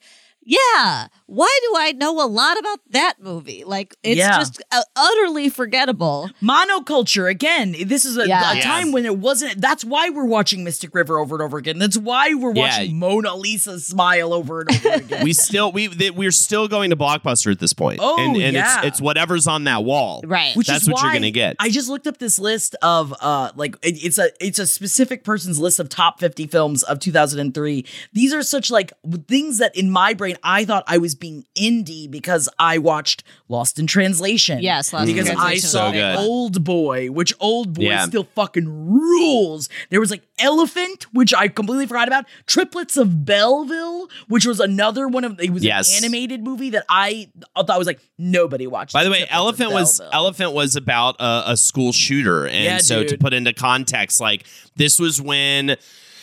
[0.50, 3.66] yeah, why do I know a lot about that movie?
[3.66, 4.40] Like it's Yeah.
[4.40, 6.30] just uh, utterly forgettable.
[6.42, 7.76] monoculture again.
[7.86, 8.52] This is a, Yeah.
[8.52, 8.64] a Yes.
[8.64, 9.60] time when it wasn't.
[9.60, 11.80] That's why we're watching Mystic River over and over again.
[11.80, 12.62] That's why we're Yeah.
[12.62, 15.24] watching Mona Lisa smile over and over again.
[15.26, 18.00] we still we they, we're still going to Blockbuster at this point.
[18.02, 18.78] Oh, and, and yeah.
[18.80, 20.22] it's it's whatever's on that wall.
[20.26, 20.56] Right.
[20.56, 21.58] Which That's is what you're gonna get.
[21.60, 25.26] I just looked up this list of uh like it- it's a it's a specific
[25.26, 27.86] person's list of top 50 films of 2003.
[28.14, 28.94] These are such like
[29.28, 33.80] things that in my brain I thought I was being indie because I watched Lost
[33.80, 34.60] in Translation.
[34.62, 36.16] Yes, Lost in because I Translation was saw So good.
[36.18, 38.06] Old Boy, which Old Boy Yeah.
[38.06, 39.70] still fucking rules.
[39.90, 42.26] There was like Elephant, which I completely forgot about.
[42.46, 45.90] Triplets of Belleville, which was another one of it was Yes.
[45.98, 48.94] an animated movie that I thought was like nobody watched.
[48.94, 52.78] By the way, Triplets Elephant was Elephant was about a, a school shooter, and Yeah,
[52.80, 55.76] so to put into context, like this was when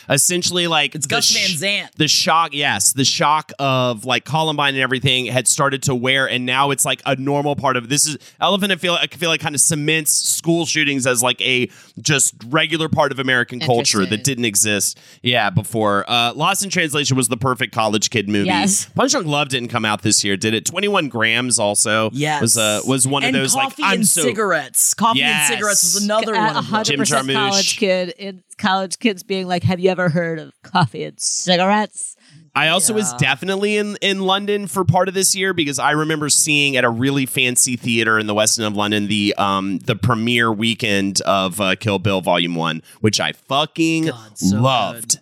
[0.09, 1.95] essentially like It's the Gus Van Sant.
[1.97, 6.45] the shock yes the shock of like columbine and everything had started to wear and
[6.45, 9.41] now it's like a normal part of this is elephant i feel i feel like
[9.41, 14.23] kind of cements school shootings as like a just regular part of american culture that
[14.23, 18.85] didn't exist yeah before uh lost in translation was the perfect college kid movie Yes.
[18.95, 22.41] punch drunk love didn't come out this year did it 21 grams also Yes.
[22.41, 24.93] was uh was one and of those like coffee i'm so cigarettes.
[24.93, 25.49] Coffee Yes.
[25.49, 26.49] and cigarettes was another A one.
[26.49, 26.63] Of them.
[26.65, 27.33] hundred Jim percent Jarmusch.
[27.49, 32.15] college kid in college kids being like, "Have you ever heard of coffee and cigarettes?"
[32.55, 36.29] I also was definitely in, in London for part of this year because I remember
[36.29, 39.95] seeing at a really fancy theater in the West End of London the um the
[39.95, 45.19] premiere weekend of uh, Kill Bill Volume One, which I fucking God, so loved.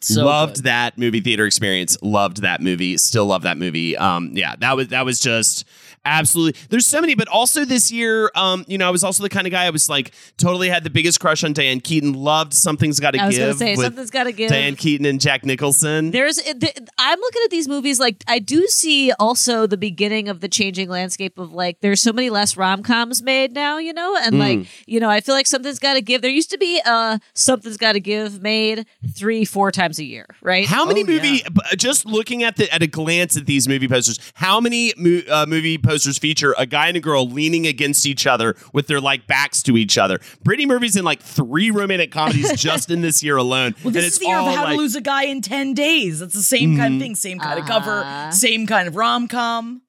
[0.00, 0.64] So loved good.
[0.64, 1.96] that movie theater experience.
[2.02, 2.98] Loved that movie.
[2.98, 3.96] Still love that movie.
[3.96, 5.66] Um, yeah, that was that was just
[6.06, 6.58] absolutely.
[6.70, 9.46] There's so many, but also this year, um, you know, I was also the kind
[9.46, 12.12] of guy I was like totally had the biggest crush on Diane Keaton.
[12.14, 14.48] Loved Something's Got to I was Give going to say something's got to give.
[14.50, 16.10] Diane Keaton and Jack Nicholson.
[16.12, 16.38] There's,
[16.98, 20.88] I'm looking at these movies like I do see also the beginning of the changing
[20.88, 24.38] landscape of like there's so many less rom coms made now, you know, and Mm.
[24.38, 26.22] like you know I feel like something's got to give.
[26.22, 30.26] There used to be uh something's got to give made three four times a year,
[30.42, 30.66] right?
[30.66, 31.28] How many Oh, movie?
[31.44, 31.74] yeah.
[31.76, 35.46] Just looking at the at a glance at these movie posters, how many mo- uh,
[35.48, 39.26] movie posters feature a guy and a girl leaning against each other with their like
[39.26, 40.20] backs to each other?
[40.44, 44.04] Pretty Murphy's in like three romantic comedies just in this year alone, Well, and this
[44.06, 46.20] it's is the year of How like, to Lose a Guy in 10 Days.
[46.20, 48.30] It's the same kind of thing, same kind of cover, Ah.
[48.30, 49.82] same kind of rom com.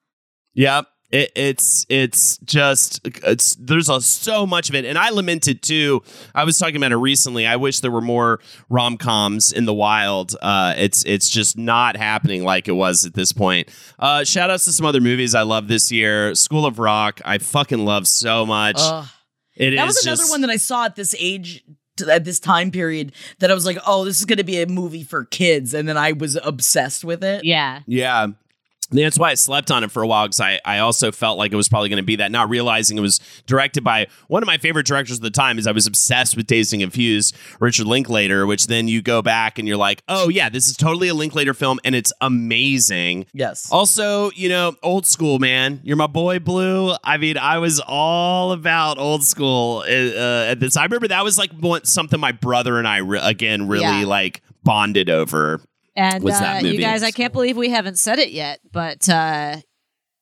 [0.53, 0.87] Yep.
[1.09, 6.03] It, it's it's just it's there's a, so much of it, and I lamented too.
[6.35, 7.47] I was talking about it recently.
[7.47, 10.35] I wish there were more rom coms in the wild.
[10.41, 13.69] Uh, it's it's just not happening like it was at this point.
[13.97, 16.35] Uh, shout outs to some other movies I love this year.
[16.35, 18.75] School of Rock, I fucking love so much.
[18.77, 19.05] Ugh.
[19.55, 21.63] It is That was another just- one that I saw at this age,
[22.07, 24.67] at this time period, that I was like, oh, this is going to be a
[24.67, 25.73] movie for kids.
[25.73, 27.45] And then I was obsessed with it.
[27.45, 27.79] yeah.
[27.87, 28.27] Yeah.
[28.89, 31.51] That's why I slept on it for a while because I, I also felt like
[31.51, 34.47] it was probably going to be that, not realizing it was directed by one of
[34.47, 35.59] my favorite directors at the time.
[35.59, 38.47] Is I was obsessed with Dazed and Confused, Richard Linklater.
[38.47, 41.53] Which then you go back and you're like, oh yeah, this is totally a Linklater
[41.53, 43.25] film, and it's amazing.
[43.33, 43.69] Yes.
[43.71, 45.81] Also, you know, old school man.
[45.83, 46.95] You're my boy, Blue.
[47.03, 50.77] I mean, I was all about old school uh, uh, at this.
[50.77, 51.51] I remember that was like
[51.83, 54.05] something my brother and I re- again really Yeah.
[54.05, 55.61] like bonded over.
[55.97, 58.59] And Was that uh, movie you guys, I can't believe we haven't said it yet,
[58.71, 59.57] but uh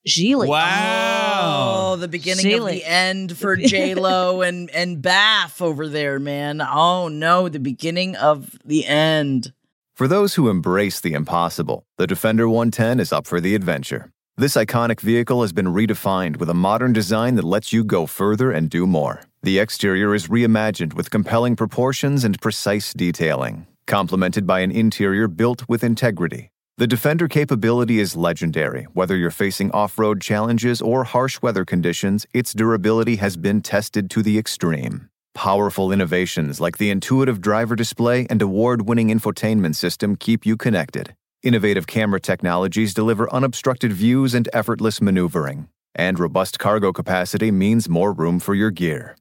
[0.08, 0.48] Gigli.
[0.48, 1.94] Wow.
[1.94, 6.62] Oh, the beginning of the end for J Lo and and Bath over there, man.
[6.62, 9.52] Oh no, the beginning of the end.
[9.96, 14.12] For those who embrace the impossible, the Defender 110 is up for the adventure.
[14.38, 18.52] This iconic vehicle has been redefined with a modern design that lets you go further
[18.52, 19.22] and do more.
[19.44, 25.68] The exterior is reimagined with compelling proportions and precise detailing, complemented by an interior built
[25.70, 26.52] with integrity.
[26.78, 28.84] The Defender capability is legendary.
[28.94, 34.10] Whether you're facing off road challenges or harsh weather conditions, its durability has been tested
[34.10, 35.10] to the extreme.
[35.34, 41.16] Powerful innovations like the intuitive driver display and award winning infotainment system keep you connected.
[41.44, 45.70] Innovative camera technologies deliver unobstructed views and effortless maneuvering.
[45.94, 49.16] And robust cargo capacity means more room for your gear.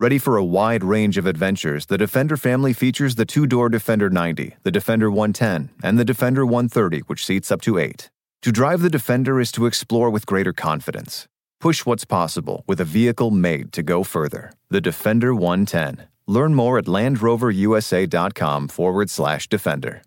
[0.00, 4.08] Ready for a wide range of adventures, the Defender family features the two door Defender
[4.08, 8.08] 90, the Defender 110, and the Defender 130, which seats up to eight.
[8.40, 11.28] To drive the Defender is to explore with greater confidence.
[11.60, 14.54] Push what's possible with a vehicle made to go further.
[14.70, 16.08] The Defender 110.
[16.26, 20.00] Learn more at LandRoverUSA.com forward slash Defender.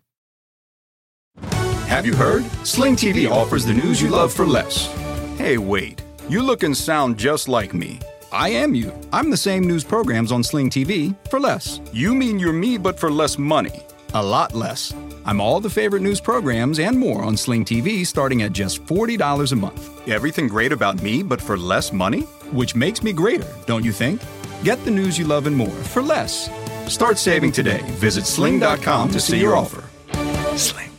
[1.86, 2.44] Have you heard?
[2.64, 4.92] Sling TV offers the news you love for less.
[5.38, 6.02] Hey, wait.
[6.28, 8.00] You look and sound just like me.
[8.34, 8.92] I am you.
[9.12, 11.80] I'm the same news programs on Sling TV for less.
[11.92, 13.84] You mean you're me, but for less money.
[14.14, 14.92] A lot less.
[15.24, 19.52] I'm all the favorite news programs and more on Sling TV starting at just $40
[19.52, 20.08] a month.
[20.08, 22.22] Everything great about me, but for less money?
[22.50, 24.20] Which makes me greater, don't you think?
[24.64, 26.50] Get the news you love and more for less.
[26.92, 27.82] Start saving today.
[28.00, 29.84] Visit sling.com to see your offer.
[30.56, 30.93] Sling.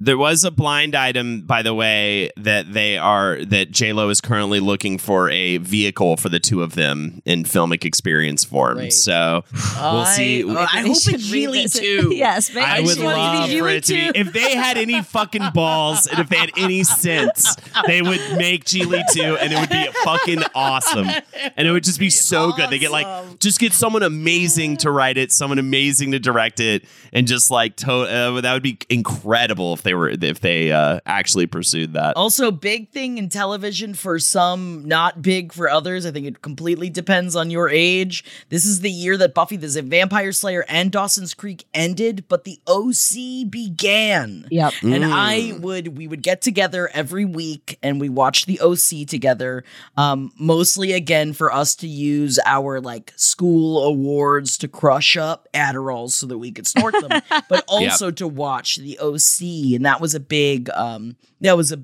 [0.00, 4.20] There was a blind item, by the way, that they are that J Lo is
[4.20, 8.78] currently looking for a vehicle for the two of them in filmic experience form.
[8.78, 8.92] Great.
[8.92, 9.44] So
[9.80, 10.42] we'll see.
[10.50, 12.12] I, I hope should it's Gigli too.
[12.12, 14.18] yes, maybe I would should it love for it to be.
[14.18, 17.54] If they had any fucking balls and if they had any sense,
[17.86, 21.08] they would make Gigli too, and it would be fucking awesome.
[21.56, 22.68] And it would just be so good.
[22.68, 26.84] They get like, just get someone amazing to write it, someone amazing to direct it,
[27.12, 30.72] and just like, to- uh, that would be incredible if they they were if they
[30.72, 32.16] uh, actually pursued that.
[32.16, 36.04] Also, big thing in television for some, not big for others.
[36.04, 38.24] I think it completely depends on your age.
[38.48, 42.60] This is the year that Buffy the Vampire Slayer and Dawson's Creek ended, but the
[42.66, 44.46] OC began.
[44.50, 44.72] Yep.
[44.82, 49.64] And I would, we would get together every week and we watch the OC together.
[49.96, 56.10] Um, mostly again for us to use our like school awards to crush up Adderalls
[56.10, 59.73] so that we could snort them, but also to watch the OC.
[59.74, 61.82] And that was a big, um, that was a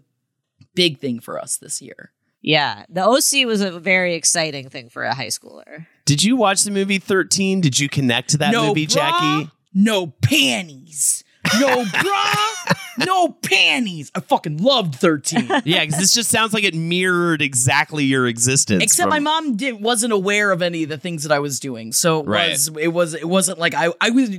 [0.75, 2.13] big thing for us this year.
[2.43, 2.85] Yeah.
[2.89, 5.87] The OC was a very exciting thing for a high schooler.
[6.07, 7.61] Did you watch the movie 13?
[7.61, 9.51] Did you connect to that no movie, bra, Jackie?
[9.75, 11.23] No panties.
[11.59, 12.35] No bra,
[13.07, 14.11] no panties.
[14.15, 15.49] I fucking loved 13.
[15.65, 18.83] Yeah, because this just sounds like it mirrored exactly your existence.
[18.83, 21.61] Except from- my mom did wasn't aware of any of the things that I was
[21.61, 21.93] doing.
[21.93, 22.51] So it Right.
[22.51, 24.31] was it was it wasn't like I I was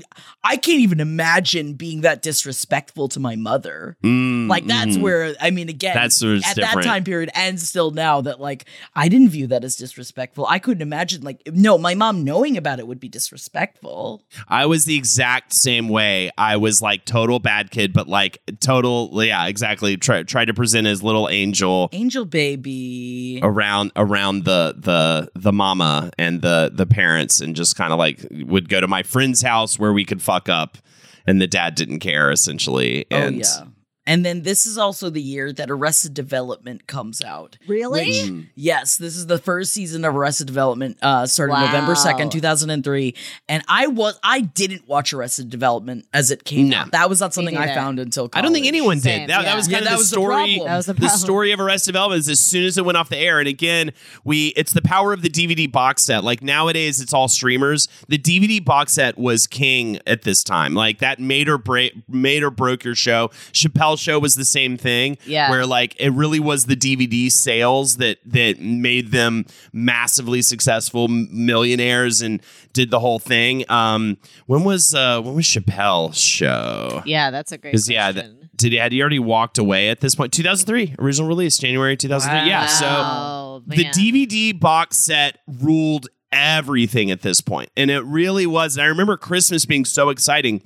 [0.44, 3.98] I can't even imagine being that disrespectful to my mother.
[4.04, 5.02] Mm, Like that's mhm.
[5.02, 6.84] where I mean again That's where it's at different.
[6.84, 10.46] that time period and still now that like I didn't view that as disrespectful.
[10.48, 14.24] I couldn't imagine like no, my mom knowing about it would be disrespectful.
[14.48, 16.32] I was the exact same way.
[16.38, 19.98] I was like total bad kid, but like total, yeah, exactly.
[19.98, 23.40] Try tried to present as little angel Angel baby.
[23.42, 28.26] around around the the the mama and the the parents, and just kind of like
[28.32, 30.78] would go to my friend's house where we could fuck up,
[31.26, 33.06] and the dad didn't care essentially.
[33.12, 33.66] Oh, and oh yeah.
[34.08, 37.58] And then this is also the year that Arrested Development comes out.
[37.68, 38.06] Really?
[38.12, 38.48] Mm.
[38.56, 40.98] Yes, this is the first season of Arrested Development.
[41.04, 41.66] Uh, started Wow.
[41.68, 43.14] November second, two thousand and three,
[43.48, 46.78] and I was I didn't watch Arrested Development as it came No.
[46.80, 46.92] out.
[46.94, 48.30] That was not something I found until.
[48.34, 49.30] I don't think anyone Same, did.
[49.30, 49.50] That, yeah.
[49.50, 50.34] that was Yeah, kind that of the was the story.
[50.34, 50.68] problem.
[50.68, 53.10] That was the the story of Arrested Development is as soon as it went off
[53.10, 53.92] the air, and again,
[54.24, 56.24] we it's the power of the DVD box set.
[56.24, 57.88] Like nowadays, it's all streamers.
[58.08, 60.74] The DVD box set was king at this time.
[60.74, 63.28] Like that made or break, made or broke your show.
[63.54, 65.18] Chappelle Show was the same thing.
[65.26, 65.50] Yeah.
[65.50, 72.22] where like it really was the DVD sales that that made them massively successful millionaires
[72.22, 72.42] and
[72.74, 73.64] did the whole thing.
[73.70, 77.02] Um, when was uh when was Chappelle's show?
[77.06, 78.50] Yeah, that's a great Because yeah, th- question.
[78.56, 80.32] did had he already walked away at this point?
[80.34, 82.50] 2003 original release, January 2003.
[82.50, 83.86] Yeah, so Wow, the.
[83.86, 88.78] DVD box set ruled everything at this point, and it really was.
[88.78, 90.62] And I remember Christmas being so exciting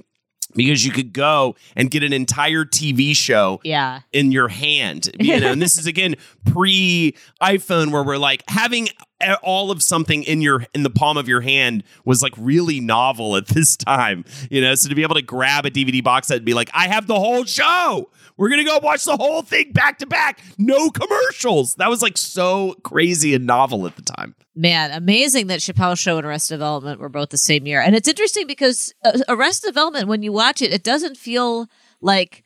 [0.56, 4.02] because you could go and get an entire TV show Yeah.
[4.12, 5.10] in your hand.
[5.20, 8.90] You know, and this is again pre iPhone where we're like having
[9.42, 13.36] all of something in your in the palm of your hand was like really novel
[13.36, 14.26] at this time.
[14.50, 16.70] You know, so to be able to grab a DVD box set and be like,
[16.74, 18.10] I have the whole show.
[18.38, 20.40] We're gonna go watch the whole thing back to back.
[20.58, 21.76] No commercials.
[21.76, 24.36] That was like so crazy and novel at the time.
[24.56, 27.82] Man, amazing that Chappelle Show and Arrested Development were both the same year.
[27.82, 31.68] And it's interesting because uh, Arrested Development, when you watch it, it doesn't feel
[32.02, 32.46] like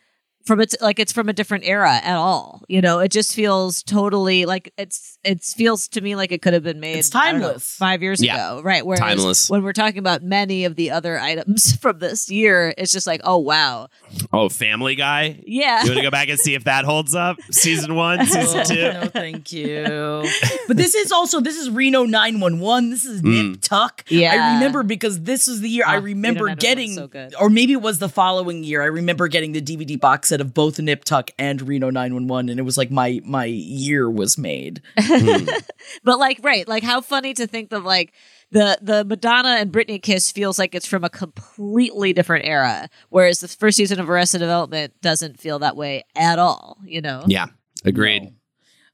[0.50, 2.64] from it's like it's from a different era at all.
[2.68, 6.54] You know, it just feels totally like it's it feels to me like it could
[6.54, 7.76] have been made It's I don't know, timeless.
[7.76, 8.36] five years Yeah.
[8.54, 8.86] ago, right?
[8.86, 9.50] Whereas Timeless.
[9.50, 13.22] when we're talking about many of the other items from this year, it's just like,
[13.24, 13.88] oh wow,
[14.32, 15.42] Oh, Family Guy.
[15.46, 15.84] yeah.
[15.84, 17.38] You want to go back and see if that holds up?
[17.52, 18.76] Season one, season Oh, two.
[18.82, 20.24] no, thank you.
[20.68, 22.90] but this is also this is Reno 911.
[22.90, 23.52] This is Mm.
[23.52, 24.06] Nip Tuck.
[24.08, 24.32] Yeah.
[24.34, 27.08] I remember because this was the year I Oh, remember Reno 911 's getting so
[27.08, 27.36] good.
[27.40, 28.82] or maybe it was the following year.
[28.82, 32.60] I remember getting the DVD box set of both Nip Tuck and Reno 911 and
[32.60, 34.82] it was like my my year was made.
[35.10, 35.46] Hmm.
[36.04, 38.14] But like, right, like how funny to think of like
[38.52, 43.40] the the Madonna and Britney kiss feels like it's from a completely different era, whereas
[43.40, 46.78] the first season of Arrested Development doesn't feel that way at all.
[46.86, 47.24] You know?
[47.28, 47.48] Yeah,
[47.84, 48.24] agreed.
[48.24, 48.32] No.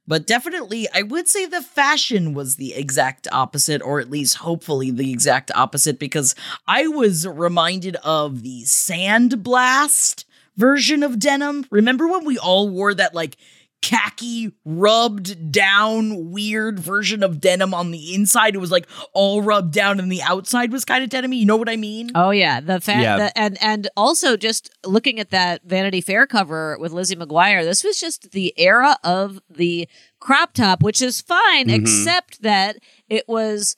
[0.08, 4.92] But definitely, I would say the fashion was the exact opposite, or at least hopefully
[4.92, 6.36] the exact opposite, because
[6.68, 11.66] I was reminded of the Sandblast version of denim.
[11.72, 13.38] Remember when we all wore that like
[13.82, 18.56] khaki rubbed down weird version of denim on the inside?
[18.56, 21.58] It was like all rubbed down, and the outside was kind of denim You know
[21.58, 22.10] what I mean?
[22.16, 23.18] Oh yeah, the fact Yeah.
[23.18, 27.84] that and and also just looking at that Vanity Fair cover with Lizzie McGuire, this
[27.84, 29.88] was just the era of the
[30.20, 31.76] crop top, which is fine, Mhm.
[31.82, 32.78] except that
[33.10, 33.76] it was.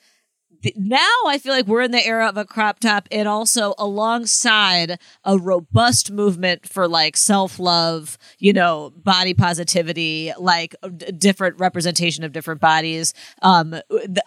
[0.76, 0.98] Now
[1.28, 5.38] I feel like we're in the era of a crop top, and also alongside a
[5.38, 12.24] robust movement for like self love, you know, body positivity, like a d- different representation
[12.24, 13.14] of different bodies.
[13.42, 13.76] Um,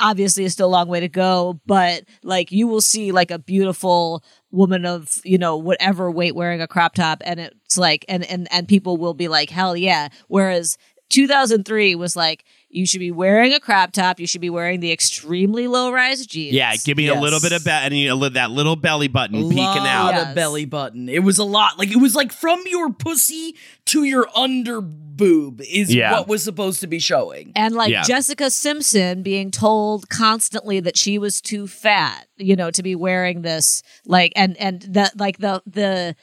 [0.00, 3.38] obviously, it's still a long way to go, but like you will see like a
[3.38, 8.24] beautiful woman of you know whatever weight wearing a crop top, and it's like and
[8.24, 10.08] and and people will be like hell yeah.
[10.28, 10.76] Whereas
[11.10, 14.92] 2003 was like you should be wearing a crop top, you should be wearing the
[14.92, 16.54] extremely low rise jeans.
[16.54, 19.42] Yeah, give me a little bit of be- and you know, that little belly button
[19.48, 20.14] peeking lot out.
[20.14, 20.34] Yes.
[20.34, 21.08] belly button.
[21.08, 21.78] It was a lot.
[21.78, 23.56] Like it was like from your pussy
[23.86, 26.12] to your under boob is Yeah.
[26.12, 27.52] what was supposed to be showing.
[27.56, 28.02] And like Yeah.
[28.04, 33.42] Jessica Simpson being told constantly that she was too fat, you know, to be wearing
[33.42, 36.14] this like and and that like the the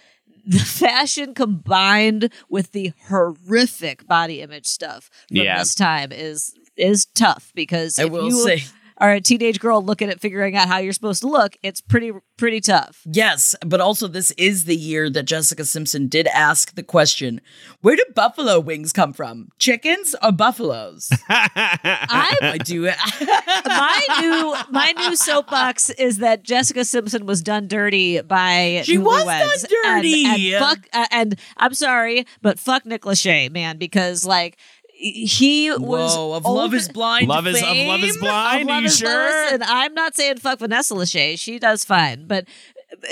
[0.51, 5.57] the fashion combined with the horrific body image stuff from Yeah.
[5.59, 8.63] this time is is tough because I will you say
[8.99, 12.11] are a teenage girl looking at figuring out how you're supposed to look, it's pretty
[12.37, 13.01] pretty tough.
[13.05, 17.41] Yes, but also this is the year that Jessica Simpson did ask the question,
[17.81, 19.49] where do buffalo wings come from?
[19.59, 21.09] Chickens or buffaloes?
[21.29, 22.83] I I do
[23.65, 29.23] my new my new soapbox is that Jessica Simpson was done dirty by She was
[29.23, 29.67] newlyweds.
[29.67, 30.25] done dirty.
[30.25, 34.57] and, and fuck uh, and I'm sorry, but fuck Nick Lachey, man, because like
[34.97, 37.27] he was Whoa, of Love is Blind.
[37.27, 38.17] Love is of Love is?
[38.17, 38.63] Blind.
[38.63, 39.09] of Are Love you is sure?
[39.09, 41.39] Blind, and I'm not saying fuck Vanessa Lachey.
[41.39, 42.47] She does fine, but.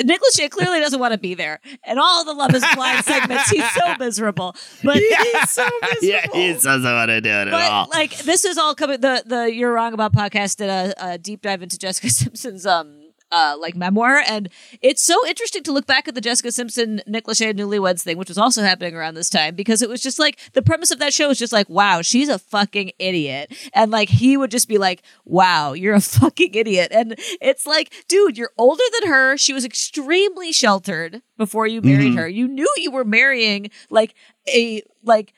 [0.05, 1.59] Nick Lachey clearly doesn't want to be there.
[1.83, 4.55] And all the Love is Blind segments, he's so miserable.
[4.81, 5.21] But yeah.
[5.21, 5.97] He's so miserable.
[6.01, 7.87] yeah, he doesn't want to do it at all.
[7.91, 9.01] like this is all coming.
[9.01, 13.04] The the You're Wrong About podcast did a, a deep dive into Jessica Simpson's um
[13.35, 14.49] uh like memoir, and
[14.81, 18.29] it's so interesting to look back at the Jessica Simpson Nick Lachey Newlyweds thing, which
[18.29, 21.13] was also happening around this time, because it was just like the premise of that
[21.13, 24.77] show was just like, wow, she's a fucking idiot, and like he would just be
[24.77, 29.37] like, wow, you're a fucking idiot, and it's like, dude, you're older than her.
[29.37, 32.27] She was extremely sheltered before you married her.
[32.27, 34.15] You knew you were marrying like
[34.47, 35.33] a like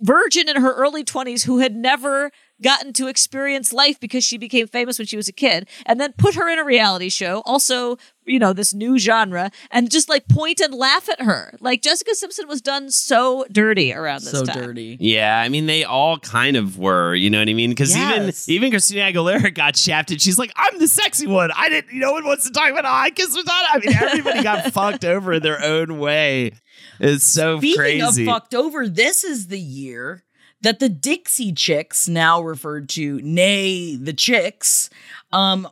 [0.00, 2.30] virgin in her early 20s who had never
[2.62, 6.12] gotten to experience life because she became famous when she was a kid and then
[6.18, 7.96] put her in a reality show also
[8.26, 12.14] you know this new genre and just like point and laugh at her like jessica
[12.14, 14.96] simpson was done so dirty around this so time dirty.
[15.00, 17.70] Yeah, I mean they all kind of were, you know what I mean?
[17.70, 18.48] Because Yes.
[18.48, 20.20] even even Christina Aguilera got shafted.
[20.22, 21.50] She's like, "I'm the sexy one.
[21.56, 21.98] I didn't.
[21.98, 25.04] No one wants to talk about how I kiss Madonna." I mean, everybody got fucked
[25.04, 26.52] over in their own way.
[27.00, 28.22] It's so Speaking crazy.
[28.26, 30.24] of fucked over, this is the year
[30.62, 34.90] that the Dixie Chicks, now referred to, nay, the Chicks,
[35.32, 35.68] um,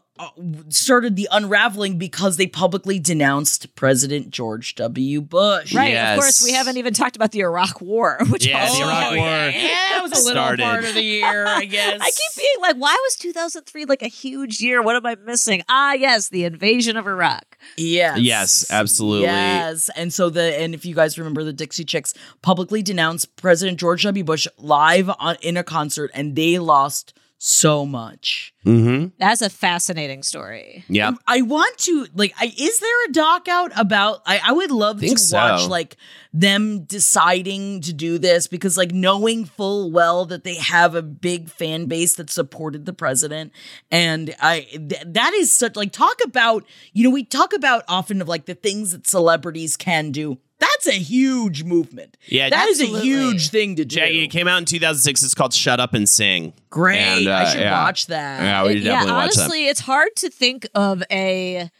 [0.68, 5.20] started the unraveling because they publicly denounced President George W.
[5.20, 5.74] Bush.
[5.74, 6.16] right Yes.
[6.18, 9.18] of course we haven't even talked about the iraq war which Yeah, the Iraq War
[9.50, 10.62] Yeah, it was a little started.
[10.62, 12.00] part of the year, I guess.
[12.00, 14.82] I keep being like, why was 2003 like a huge year?
[14.82, 15.62] What am I missing?
[15.68, 17.56] Ah, yes, the invasion of Iraq.
[17.76, 18.18] Yes.
[18.20, 19.26] Yes, absolutely.
[19.26, 19.90] Yes.
[19.96, 24.02] And so the and if you guys remember the Dixie Chicks publicly denounced President George
[24.04, 24.24] W.
[24.24, 28.52] Bush live on in a concert and they lost so much.
[28.66, 29.06] mm-hmm.
[29.18, 30.84] That's a fascinating story.
[30.88, 31.12] Yeah.
[31.26, 34.98] I want to like I is there a doc out about I, I would love
[34.98, 35.36] Think to so.
[35.36, 35.96] watch like
[36.32, 41.48] them deciding to do this because like knowing full well that they have a big
[41.48, 43.52] fan base that supported the president
[43.90, 48.20] and I th- that is such like talk about you know we talk about often
[48.20, 52.80] of like the things that celebrities can do that's a huge movement Yeah, that is
[52.80, 55.22] a huge thing to do Jackie, it came out in 2006.
[55.22, 57.82] It's called "Shut Up and Sing." great And, uh, I should yeah.
[57.82, 59.40] watch that Yeah, we should yeah, definitely watch that.
[59.40, 61.70] honestly, it's hard to think of a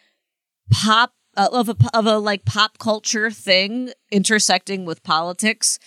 [0.71, 5.79] pop uh, of a of a like pop culture thing intersecting with politics.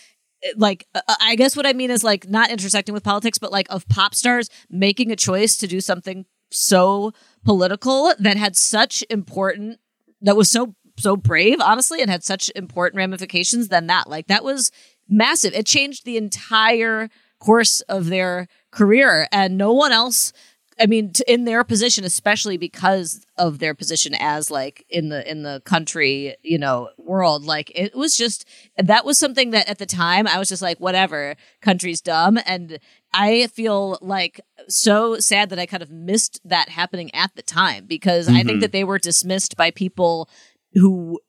[0.56, 3.68] Like, uh, I guess what I mean is like not intersecting with politics, but like
[3.70, 7.12] of pop stars making a choice to do something so
[7.46, 9.80] political that had such important
[10.22, 14.10] that was so so brave, honestly, and had such important ramifications than that.
[14.10, 14.72] Like that was
[15.10, 15.54] massive.
[15.54, 20.34] It changed the entire course of their career, and no one else.
[20.80, 25.44] I mean, in their position, especially because of their position as like in the in
[25.44, 29.86] the country, you know, world, like it was just that was something that at the
[29.86, 32.80] time I was just like, whatever, country's dumb, and
[33.14, 34.40] I feel like
[34.70, 38.48] so sad that I kind of missed that happening at the time because I think
[38.48, 38.60] mm-hmm.
[38.62, 40.30] that they were dismissed by people
[40.74, 41.20] who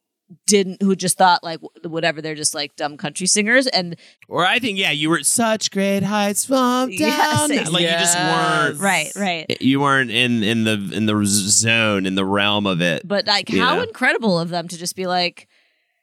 [0.46, 3.96] didn't who just thought like whatever they're just like dumb country singers and
[4.28, 7.72] Or I think, yeah, you were at such great heights from Yes, down.
[7.72, 8.78] like you just weren't.
[8.80, 13.06] right right You weren't in in the in the zone in the realm of it.
[13.06, 13.82] but like how know?
[13.82, 15.48] incredible of them to just be like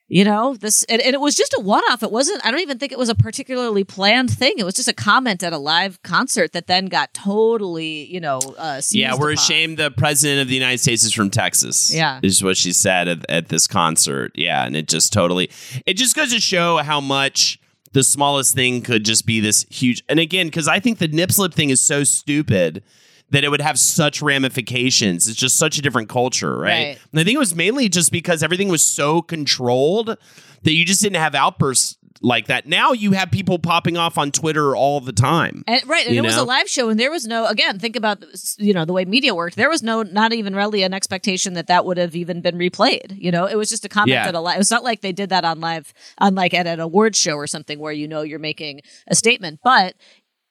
[0.09, 2.77] you know this and, and it was just a one-off it wasn't i don't even
[2.77, 6.01] think it was a particularly planned thing it was just a comment at a live
[6.03, 9.33] concert that then got totally you know uh yeah, we're upon.
[9.33, 11.93] ashamed the president of the United States is from Texas.
[11.93, 12.19] Yeah.
[12.23, 14.31] Is what she said at, at this concert.
[14.35, 14.65] Yeah.
[14.65, 15.49] And it just totally,
[15.85, 17.59] it just goes to show how much
[17.93, 20.03] the smallest thing could just be this huge.
[20.07, 22.83] And again, because I think the nip slip thing is so stupid
[23.31, 25.27] that it would have such ramifications.
[25.27, 26.69] It's just such a different culture, right?
[26.69, 26.99] Right.
[27.11, 30.17] And I think it was mainly just because everything was so controlled
[30.63, 32.67] that you just didn't have outbursts like that.
[32.67, 35.63] Now you have people popping off on Twitter all the time.
[35.67, 37.45] And, right, and it was a live show, and there was no.
[37.45, 38.23] Again, think about
[38.57, 39.55] you know the way media worked.
[39.55, 43.17] There was no, not even really an expectation that that would have even been replayed.
[43.17, 44.27] You know, it was just a comment Yeah.
[44.27, 44.55] at a live.
[44.55, 47.35] It was not like they did that on live, on like at an award show
[47.35, 49.61] or something where you know you're making a statement.
[49.63, 49.95] But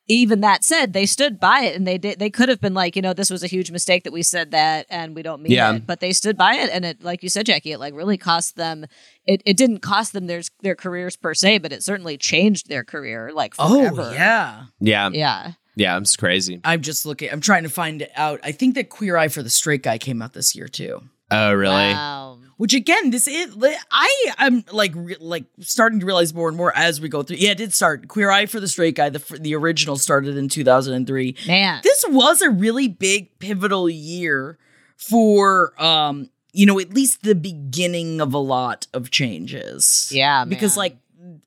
[0.09, 2.19] even that said, they stood by it, and they did.
[2.19, 4.51] They could have been like, you know, this was a huge mistake that we said
[4.53, 5.75] that, and we don't mean Yeah.
[5.75, 5.87] it.
[5.87, 8.57] But they stood by it, and it, like you said, Jackie, it like really cost
[8.57, 8.87] them.
[9.27, 12.85] It, it didn't cost them their their careers per se, but it certainly changed their
[12.85, 14.09] career like oh, forever.
[14.11, 14.65] Oh yeah.
[14.81, 15.53] Yeah, yeah.
[15.77, 16.61] yeah, it's crazy.
[16.65, 17.31] I'm just looking.
[17.31, 18.41] I'm trying to find out.
[18.43, 21.03] I think that Queer Eye for the Straight Guy came out this year too.
[21.31, 21.75] Oh, really?
[21.75, 22.38] Wow.
[22.59, 23.57] Which again, this is
[23.91, 27.37] I am like re- like starting to realize more and more as we go through.
[27.37, 28.09] Yeah, it did start.
[28.09, 29.09] Queer Eye for the Straight Guy.
[29.11, 31.37] The the original started in 2003.
[31.47, 31.81] Man.
[31.85, 34.59] This was a really big pivotal year
[34.97, 40.11] for um you know at least the beginning of a lot of changes.
[40.13, 40.83] Yeah, because man.
[40.83, 40.97] like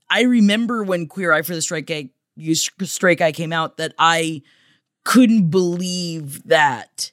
[0.10, 3.94] I remember when Queer Eye for the Straight Guy you- Straight Guy came out that
[4.00, 4.44] I
[5.04, 7.11] couldn't believe that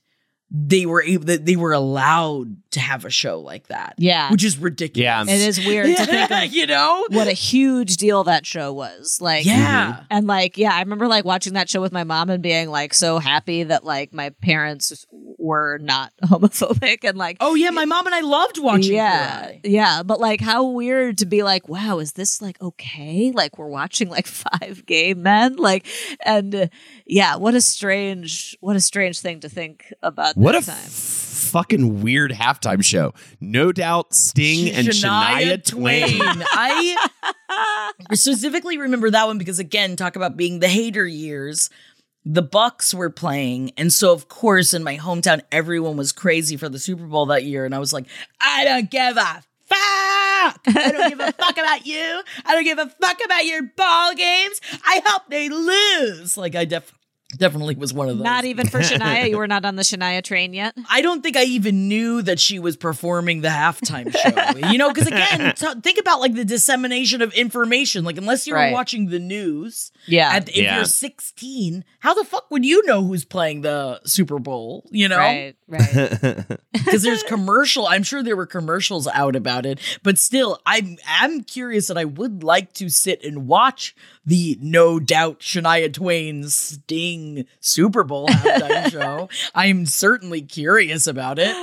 [0.51, 3.95] they were able that they were allowed to have a show like that.
[3.99, 4.31] Yeah.
[4.31, 5.29] Which is ridiculous.
[5.29, 5.35] Yeah.
[5.35, 7.07] It is weird to think of you know?
[7.11, 9.21] what a huge deal that show was.
[9.21, 9.93] Like, Yeah.
[9.93, 10.03] Mm-hmm.
[10.11, 12.95] And like, yeah, I remember like watching that show with my mom and being like
[12.95, 15.07] so happy that like my parents
[15.39, 19.61] were not homophobic and like, Oh yeah, my mom and I loved watching yeah, Queer
[19.65, 20.03] yeah.
[20.03, 23.33] But like, how weird to be like, wow, is this like okay?
[23.33, 24.27] Like, we're watching like
[24.61, 25.87] five gay men, like,
[26.25, 26.67] and uh,
[27.07, 30.37] yeah, what a strange, what a strange thing to think about.
[30.37, 33.15] What a that f- fucking weird halftime show.
[33.41, 36.21] No doubt Sting and Shania, Twain.
[36.21, 37.09] I
[38.13, 41.71] specifically remember that one because again, talk about being the hater years.
[42.31, 46.69] The Bucs were playing, and so of course in my hometown, everyone was crazy for
[46.69, 48.05] the Super Bowl that year, and I was like,
[48.39, 50.61] I don't give a fuck.
[50.67, 52.23] I don't give a fuck about you.
[52.45, 54.61] I don't give a fuck about your ball games.
[54.85, 56.37] I hope they lose.
[56.37, 56.98] Like I def-
[57.37, 58.25] definitely was one of those.
[58.25, 59.29] Not even for Shania.
[59.29, 60.75] You were not on the Shania train yet.
[60.91, 64.69] I don't think I even knew that she was performing the halftime show.
[64.71, 68.05] you know, because again, t- think about like the dissemination of information.
[68.05, 68.73] Like, unless you're Right.
[68.73, 70.35] watching the news, Yeah.
[70.35, 70.77] and if Yeah.
[70.77, 74.89] you're 16, how the fuck would you know who's playing the Super Bowl?
[74.91, 75.55] You know, Right.
[75.69, 76.47] Right.
[76.73, 77.87] because there's commercial.
[77.87, 82.07] I'm sure there were commercials out about it, but still, I'm I'm curious, and I
[82.07, 83.95] would like to sit and watch
[84.25, 89.29] the no doubt Shania Twain Sting Super Bowl halftime show.
[89.55, 91.55] I'm certainly curious about it.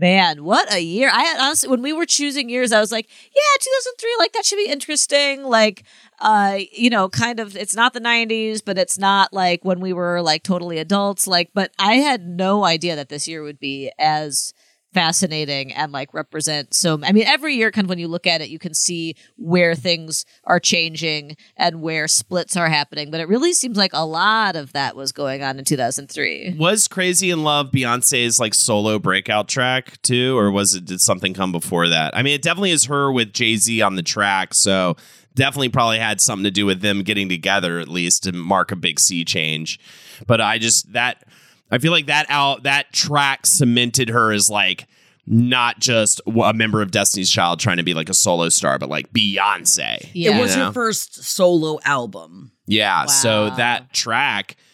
[0.00, 1.10] Man, what a year.
[1.12, 4.56] I honestly when we were choosing years, I was like, yeah, 2003, like that should
[4.56, 5.42] be interesting.
[5.42, 5.82] Like
[6.20, 9.92] uh, you know, kind of it's not the 90s, but it's not like when we
[9.92, 11.26] were like totally adults.
[11.26, 14.54] Like, but I had no idea that this year would be as
[14.98, 18.40] fascinating and like represent so I mean every year kind of when you look at
[18.40, 23.28] it you can see where things are changing and where splits are happening but it
[23.28, 27.44] really seems like a lot of that was going on in 2003 Was Crazy in
[27.44, 32.16] Love Beyonce's like solo breakout track too, or was it did something come before that?
[32.16, 34.96] I mean, it definitely is her with Jay Z on the track, so
[35.34, 38.76] definitely probably had something to do with them getting together at least to mark a
[38.76, 39.78] big sea change.
[40.26, 41.24] But I just that
[41.70, 44.86] I feel like that out that track cemented her as like
[45.26, 48.88] not just a member of Destiny's Child trying to be like a solo star, but
[48.88, 50.08] like Beyonce.
[50.14, 50.36] Yeah.
[50.36, 50.66] It was You know?
[50.66, 52.52] her first solo album.
[52.66, 53.04] Yeah.
[53.06, 54.67] So that track cr- s-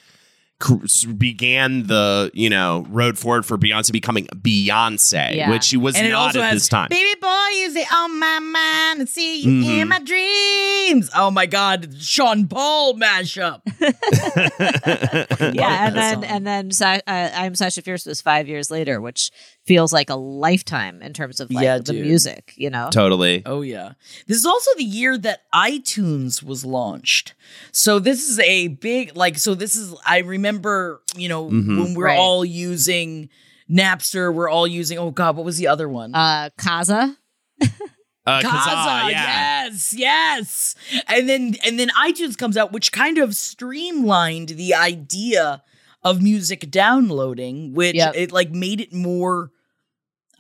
[1.18, 5.50] began the you know road forward for Beyonce becoming Beyonce, Yeah.
[5.50, 6.88] which she was And not at has this time.
[6.90, 9.80] Baby boy, is it on my mind to see you Mhm.
[9.82, 11.10] in my dreams?
[11.14, 13.60] Oh my god, Sean Paul mashup.
[15.54, 16.24] yeah, and then song.
[16.24, 16.70] and then
[17.06, 19.30] uh, I'm Sasha Fierce was five years later, which
[19.66, 22.02] feels like a lifetime in terms of like Yeah, the dude.
[22.06, 22.52] music.
[22.56, 23.42] You know, Totally.
[23.46, 23.92] Oh yeah.
[24.26, 27.34] This is also the year that iTunes was launched.
[27.72, 31.78] So this is a big like so this is I remember, you know, Mhm.
[31.82, 32.18] when we're Right.
[32.18, 33.30] all using
[33.70, 36.14] Napster, we're all using oh god, what was the other one?
[36.14, 37.16] uh, Kazaa.
[38.26, 39.64] Uh, Kaza, Kazaa, yeah.
[39.66, 40.74] yes, yes.
[41.08, 45.62] And then and then iTunes comes out, which kind of streamlined the idea
[46.02, 48.14] of music downloading, which Yep.
[48.16, 49.50] it like made it more,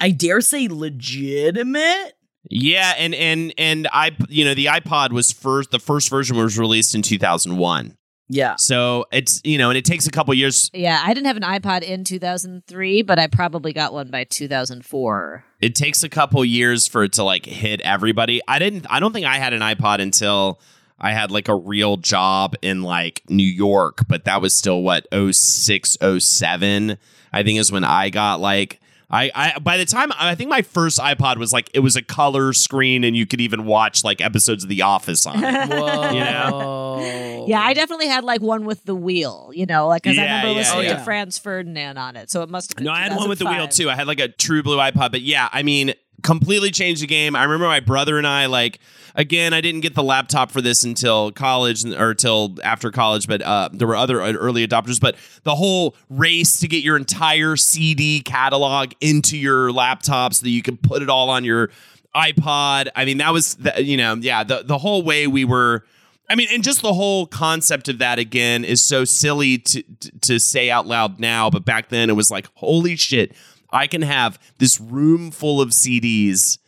[0.00, 2.14] I dare say, legitimate.
[2.50, 6.58] Yeah, and and and I you know the iPod was first the first version was
[6.58, 7.96] released in 2001.
[8.28, 8.56] Yeah.
[8.56, 11.42] So it's you know and it takes a couple years Yeah, I didn't have an
[11.42, 15.44] iPod in 2003, but I probably got one by 2004.
[15.60, 18.40] it takes a couple years for it to like hit everybody.
[18.48, 20.60] I didn't I don't think I had an iPod until
[20.98, 25.06] I had like a real job in like New York, but that was still what
[25.12, 26.98] 06 07
[27.32, 28.80] I think is when I got like
[29.10, 32.02] I, I by the time I think my first iPod was like it was a
[32.02, 35.68] color screen and you could even watch like episodes of The Office on it.
[35.70, 37.40] Whoa.
[37.40, 40.22] You Yeah, I definitely had like one with the wheel, you know, like because I
[40.22, 40.96] remember yeah, listening yeah.
[40.96, 42.30] to Franz Ferdinand on it.
[42.30, 43.90] So it must have been No, I had one with the wheel too.
[43.90, 45.94] I had like a true blue iPod, but yeah, I mean,
[46.24, 47.36] completely changed the game.
[47.36, 48.80] I remember my brother and I like
[49.14, 53.42] again, I didn't get the laptop for this until college or till after college, but
[53.42, 55.00] uh, there were other early adopters.
[55.00, 60.50] But the whole race to get your entire CD catalog into your laptop so that
[60.50, 61.70] you could put it all on your
[62.14, 62.88] iPod.
[62.96, 65.84] I mean, that was the, you know, yeah, the the whole way we were.
[66.26, 69.82] I mean, and just the whole concept of that again is so silly to
[70.22, 73.36] to say out loud now, but back then it was like, holy shit,
[73.74, 76.58] I can have this room full of CDs.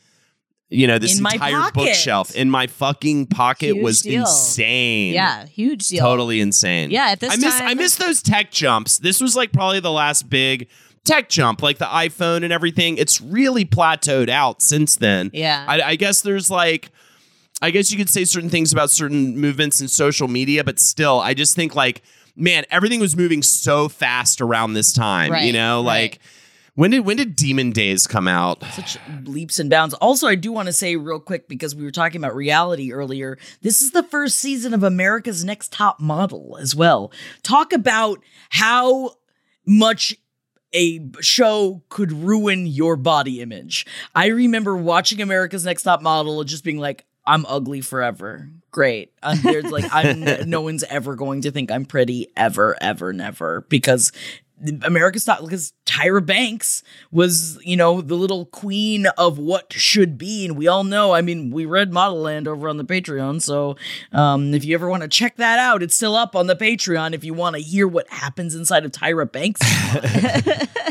[0.68, 4.22] You know, this In entire bookshelf in my fucking pocket Huge was deal.
[4.22, 5.14] insane.
[5.14, 6.00] Yeah, huge deal.
[6.00, 6.90] Totally insane.
[6.90, 8.98] Yeah, at this I miss time- I miss those tech jumps.
[8.98, 10.66] This was like probably the last big
[11.04, 12.96] tech jump, like the iPhone and everything.
[12.98, 15.30] It's really plateaued out since then.
[15.32, 15.64] Yeah.
[15.68, 16.90] I, I guess there's like
[17.62, 21.20] I guess you could say certain things about certain movements in social media, but still,
[21.20, 22.02] I just think like,
[22.34, 25.30] man, everything was moving so fast around this time.
[25.30, 26.18] Right, you know, right.
[26.76, 28.62] When did when did Demon Days come out?
[28.72, 29.94] such leaps and bounds.
[29.94, 33.38] Also, I do want to say real quick because we were talking about reality earlier.
[33.62, 37.10] This is the first season of America's Next Top Model as well.
[37.42, 39.12] Talk about how
[39.66, 40.14] much
[40.74, 43.86] a show could ruin your body image.
[44.14, 48.50] I remember watching America's Next Top Model and just being like, I'm ugly forever.
[48.70, 49.12] Great.
[49.42, 54.12] There's like, I'm no one's ever going to think I'm pretty ever, ever, never because
[54.84, 60.46] America's Top because Tyra Banks was, you know, the little queen of what should be,
[60.46, 61.12] and we all know.
[61.12, 63.76] I mean, we read Model Land over on the Patreon, so
[64.12, 67.14] um, if you ever want to check that out, it's still up on the Patreon.
[67.14, 69.60] If you want to hear what happens inside of Tyra Banks,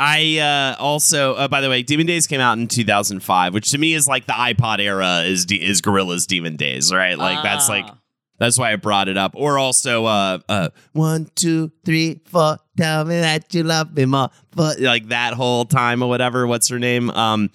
[0.00, 3.78] I uh, also, uh, by the way, Demon Days came out in 2005, which to
[3.78, 7.18] me is like the iPod era is is Gorillaz' Demon Days, right?
[7.18, 7.98] Like that's like Ah.
[8.38, 9.32] that's why I brought it up.
[9.34, 14.30] Or also, uh, uh, one, two, three, four, tell me that you love me more,
[14.54, 16.46] but like that whole time or whatever.
[16.46, 17.10] What's her name?
[17.10, 17.50] Um,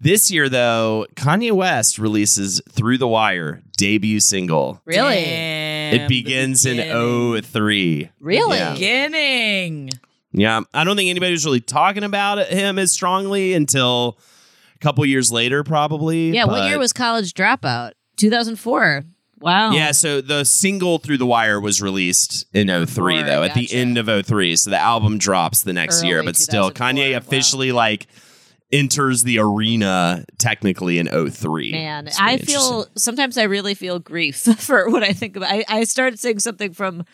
[0.00, 4.80] this year though, Kanye West releases Through the Wire debut single.
[4.84, 5.24] Really?
[5.24, 7.42] Damn, It begins in beginning.
[7.42, 8.10] 03.
[8.20, 8.58] Really?
[8.58, 8.72] Yeah.
[8.74, 9.90] beginning.
[10.32, 14.18] Yeah, I don't think anybody was really talking about him as strongly until
[14.74, 16.30] a couple years later, probably.
[16.30, 17.92] Yeah, what year was College Dropout?
[18.16, 19.04] 2004.
[19.44, 19.72] Wow.
[19.72, 23.66] Yeah, so the single Through the Wire was released in 03, Four, though, at the
[23.66, 23.76] gotcha.
[23.76, 24.56] end of 03.
[24.56, 27.18] So the album drops the next year, but still, 2004, Kanye wow.
[27.18, 28.06] officially like
[28.72, 31.72] enters the arena technically in 03.
[31.72, 35.52] Man, I feel sometimes I really feel grief for what I think about.
[35.52, 37.04] I, I started saying something from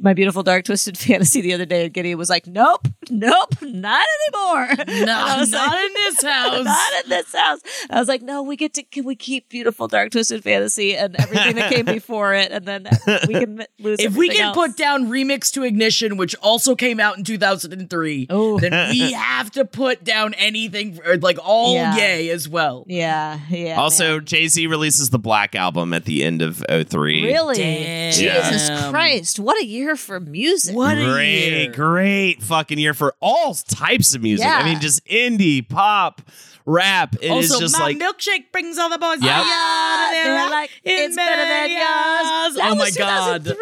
[0.00, 4.04] my beautiful dark twisted fantasy the other day, and Gideon was like, "Nope, nope, not
[4.30, 6.64] anymore." And I No, was not like, in this house.
[6.64, 7.60] Not in this house.
[7.90, 11.14] I was like, no, we get to can we keep beautiful dark twisted fantasy and
[11.20, 12.86] everything that came before it, and then
[13.28, 13.98] we can lose.
[14.00, 14.56] If we can else.
[14.56, 18.58] put down Remix to Ignition, which also came out in 2003, Oh.
[18.58, 21.96] then we have to put down anything for, like all Yeah.
[21.96, 22.84] yay as well.
[22.88, 23.76] yeah, yeah.
[23.80, 24.20] Also.
[24.20, 27.24] Jay Z releases the Black Album at the end of 03.
[27.24, 28.12] really, Damn.
[28.12, 30.74] Jesus Christ, what a year for music!
[30.74, 31.72] What a great, year.
[31.72, 34.46] great fucking year for all types of music.
[34.46, 36.22] I mean, just indie, pop,
[36.64, 37.16] rap.
[37.20, 39.22] It is also, just my like milkshake brings all the boys.
[39.22, 39.30] Yep.
[39.30, 40.12] higher.
[40.12, 41.80] They're They're like, it's better than yours.
[41.80, 42.54] yours.
[42.56, 43.58] That oh my was god, 2003?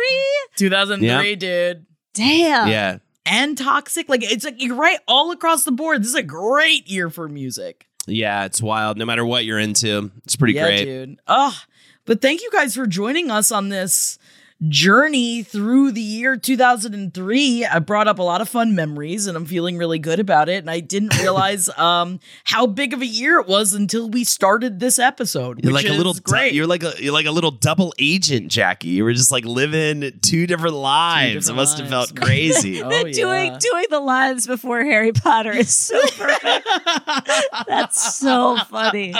[0.56, 1.86] 2003, dude.
[2.14, 2.68] Damn.
[2.68, 2.98] yeah.
[3.26, 6.02] And toxic, like it's like you're right all across the board.
[6.02, 7.86] This is a great year for music.
[8.06, 8.96] Yeah, it's wild.
[8.96, 10.84] No matter what you're into, it's pretty yeah, great.
[10.84, 11.20] dude.
[11.26, 11.56] Oh,
[12.06, 14.18] but thank you guys for joining us on this
[14.68, 17.64] journey through the year 2003.
[17.64, 20.56] I brought up a lot of fun memories and I'm feeling really good about it.
[20.56, 24.80] And I didn't realize um how big of a year it was until we started
[24.80, 25.64] this episode.
[25.64, 26.50] You're which like a little is great.
[26.50, 28.88] du- you're like a you're like a little double agent, Jackie.
[28.88, 31.46] You were just like living two different lives.
[31.46, 32.82] different it must have felt crazy.
[32.82, 33.58] Oh, doing yeah.
[33.58, 36.68] doing the lines before Harry Potter is so perfect.
[37.66, 39.14] That's so funny.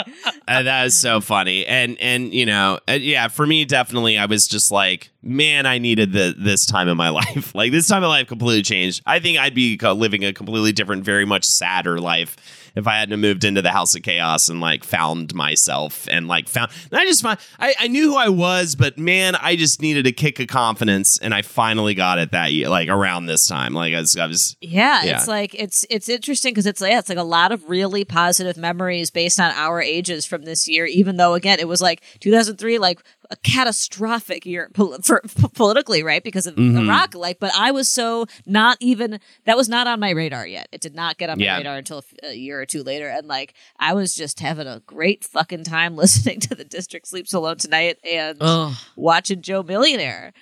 [0.47, 4.25] Uh, that is so funny and and you know uh, yeah for me definitely i
[4.25, 8.03] was just like man i needed the, this time in my life like this time
[8.03, 11.99] of life completely changed i think i'd be living a completely different very much sadder
[11.99, 12.35] life
[12.75, 16.47] if i hadn't moved into the house of chaos and like found myself and like
[16.47, 19.81] found and i just find I, I knew who i was but man i just
[19.81, 23.47] needed a kick of confidence and i finally got it that year like around this
[23.47, 25.17] time like i was, I was Yeah, Yeah.
[25.17, 28.57] it's like it's it's interesting because it's yeah, it's like a lot of really positive
[28.57, 30.85] memories based on our ages from this year.
[30.85, 32.99] Even though again, it was like 2003, like
[33.31, 36.23] a catastrophic year pol- for, p- politically, right?
[36.23, 36.85] Because of Mhm.
[36.85, 40.67] Iraq, like, but I was so not even that was not on my radar yet.
[40.71, 41.57] It did not get on my Yeah.
[41.57, 44.67] radar until a f- a year or two later, and like I was just having
[44.67, 49.63] a great fucking time listening to the District Sleeps Alone tonight and Oh, watching Joe
[49.63, 50.33] Millionaire.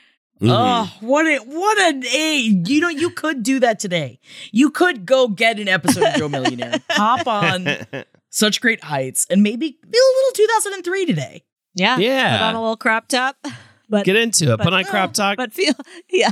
[0.42, 0.50] Mhm.
[0.52, 4.20] oh, what a what an a you know you could do that today.
[4.52, 7.68] You could go get an episode of Joe Millionaire, hop on
[8.30, 11.44] such great heights, and maybe be a little 2003 today.
[11.76, 12.38] Yeah, Yeah.
[12.38, 13.36] put on a little crop top,
[13.90, 14.58] but Get into it.
[14.58, 15.38] but- Put on crop talk.
[15.38, 15.74] but feel
[16.10, 16.32] yeah,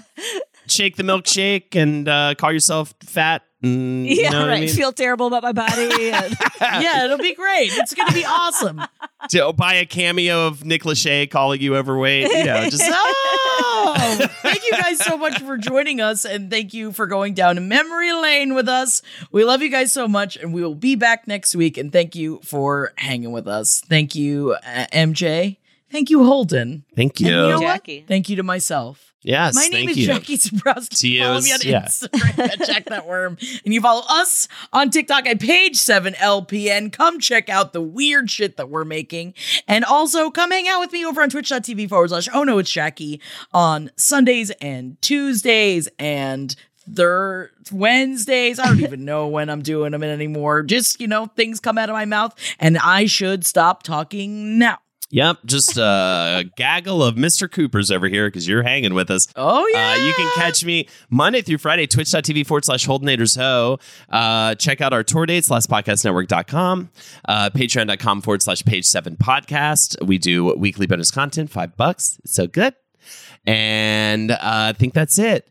[0.67, 3.43] shake the milkshake and uh, call yourself fat.
[3.63, 4.57] And, you yeah, know right.
[4.57, 4.69] I mean?
[4.69, 6.11] Feel terrible about my body.
[6.11, 7.71] And, yeah, it'll be great.
[7.73, 8.81] It's gonna be awesome.
[9.29, 12.27] to buy a cameo of Nick Lachey calling you overweight.
[12.31, 12.83] You know, just
[14.15, 18.13] Thank you guys so much for joining us, and thank you for going down memory
[18.13, 19.01] lane with us.
[19.31, 21.77] We love you guys so much, and we will be back next week.
[21.77, 23.81] And thank you for hanging with us.
[23.81, 25.57] Thank you, uh, MJ.
[25.91, 26.83] Thank you, Holden.
[26.95, 27.27] thank you.
[27.27, 27.73] And you know what?
[27.75, 28.05] Jackie.
[28.07, 29.13] Thank you to myself.
[29.23, 30.05] Yes, My name thank is you.
[30.07, 30.99] Jackie Zebrowski.
[30.99, 31.81] To you Follow me on is- yeah.
[31.85, 33.37] Instagram at Jack That Worm.
[33.65, 36.91] And you follow us on TikTok at page 7LPN.
[36.93, 39.33] Come check out the weird shit that we're making.
[39.67, 42.71] And also come hang out with me over on twitch.tv forward slash oh no, it's
[42.71, 43.19] Jackie
[43.53, 46.55] on Sundays and Tuesdays and
[46.93, 48.59] third Wednesdays.
[48.59, 50.63] I don't even know when I'm doing them anymore.
[50.63, 54.77] Just, you know, things come out of my mouth and I should stop talking now.
[55.09, 57.49] Yep, just a gaggle of Mr.
[57.49, 59.27] Coopers over here because you're hanging with us.
[59.37, 59.91] Oh yeah.
[59.91, 63.79] Uh, you can catch me Monday through Friday, twitch.tv forward slash Holdenators Ho.
[64.09, 66.89] Uh, check out our tour dates, lastpodcastnetwork.com,
[67.25, 70.05] uh, patreon.com forward slash page seven podcast.
[70.05, 72.19] We do weekly bonus content, five bucks.
[72.25, 72.75] It's so good.
[73.45, 75.47] And uh, I think that's it.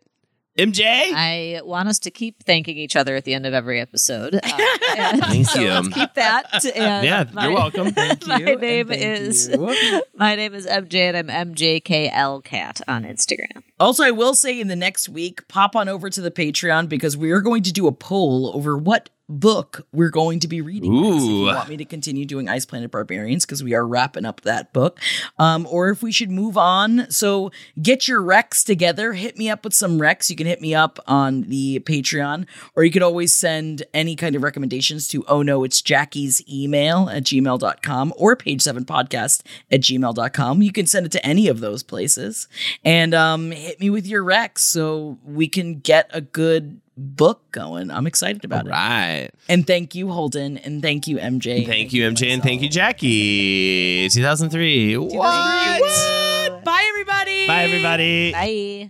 [0.56, 0.82] MJ?
[0.84, 4.34] I want us to keep thanking each other at the end of every episode.
[4.34, 4.40] Uh,
[4.96, 5.68] and Thank so you.
[5.68, 6.64] Let's keep that.
[6.74, 7.92] And yeah, my- you're welcome.
[7.96, 10.02] my you, and name thank is you.
[10.14, 13.62] my name is MJ and I'm MJKL Cat on Instagram.
[13.78, 17.16] Also, I will say in the next week, pop on over to the Patreon because
[17.16, 20.92] we are going to do a poll over what book we're going to be reading.
[21.00, 21.24] next.
[21.24, 24.42] If you want me to continue doing Ice Planet Barbarians because we are wrapping up
[24.42, 25.00] that book,
[25.38, 27.10] um, or if we should move on.
[27.10, 27.50] So
[27.80, 29.14] get your recs together.
[29.14, 30.30] Hit me up with some recs.
[30.30, 34.36] You can hit me up on the Patreon, or you could always send any kind
[34.36, 39.80] of recommendations to oh no, it's Jackie's email at gmail.com or page seven podcast at
[39.80, 40.62] gmail.com.
[40.62, 42.48] You can send it to any of those places
[42.84, 47.90] and um, hit me with your recs so we can get a good book going.
[47.90, 48.72] I'm excited about All it.
[48.72, 49.30] right.
[49.48, 51.66] And thank you, Holden, and thank you, MJ.
[51.66, 54.08] Thank you, MJ, and thank you, Jackie.
[54.08, 54.96] 2003.
[54.96, 55.14] What?
[55.14, 56.64] What?
[56.64, 57.46] Bye, everybody.
[57.46, 58.32] Bye, everybody.
[58.32, 58.88] Bye.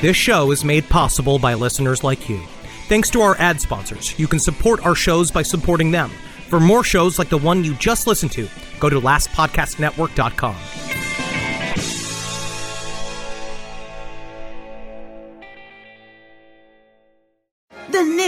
[0.00, 2.40] This show is made possible by listeners like you.
[2.88, 6.10] Thanks to our ad sponsors, you can support our shows by supporting them.
[6.48, 8.48] For more shows like the one you just listened to,
[8.78, 10.54] go to lastpodcastnetwork.com.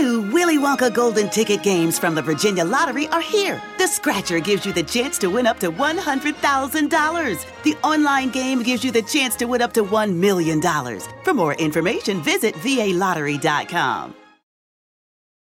[0.01, 3.61] new Willy Wonka Golden Ticket games from the Virginia Lottery are here.
[3.79, 7.47] The Scratcher gives you the chance to win up to $100,000.
[7.63, 10.61] The online game gives you the chance to win up to $1 million.
[11.25, 14.28] For more information, visit VALottery.com.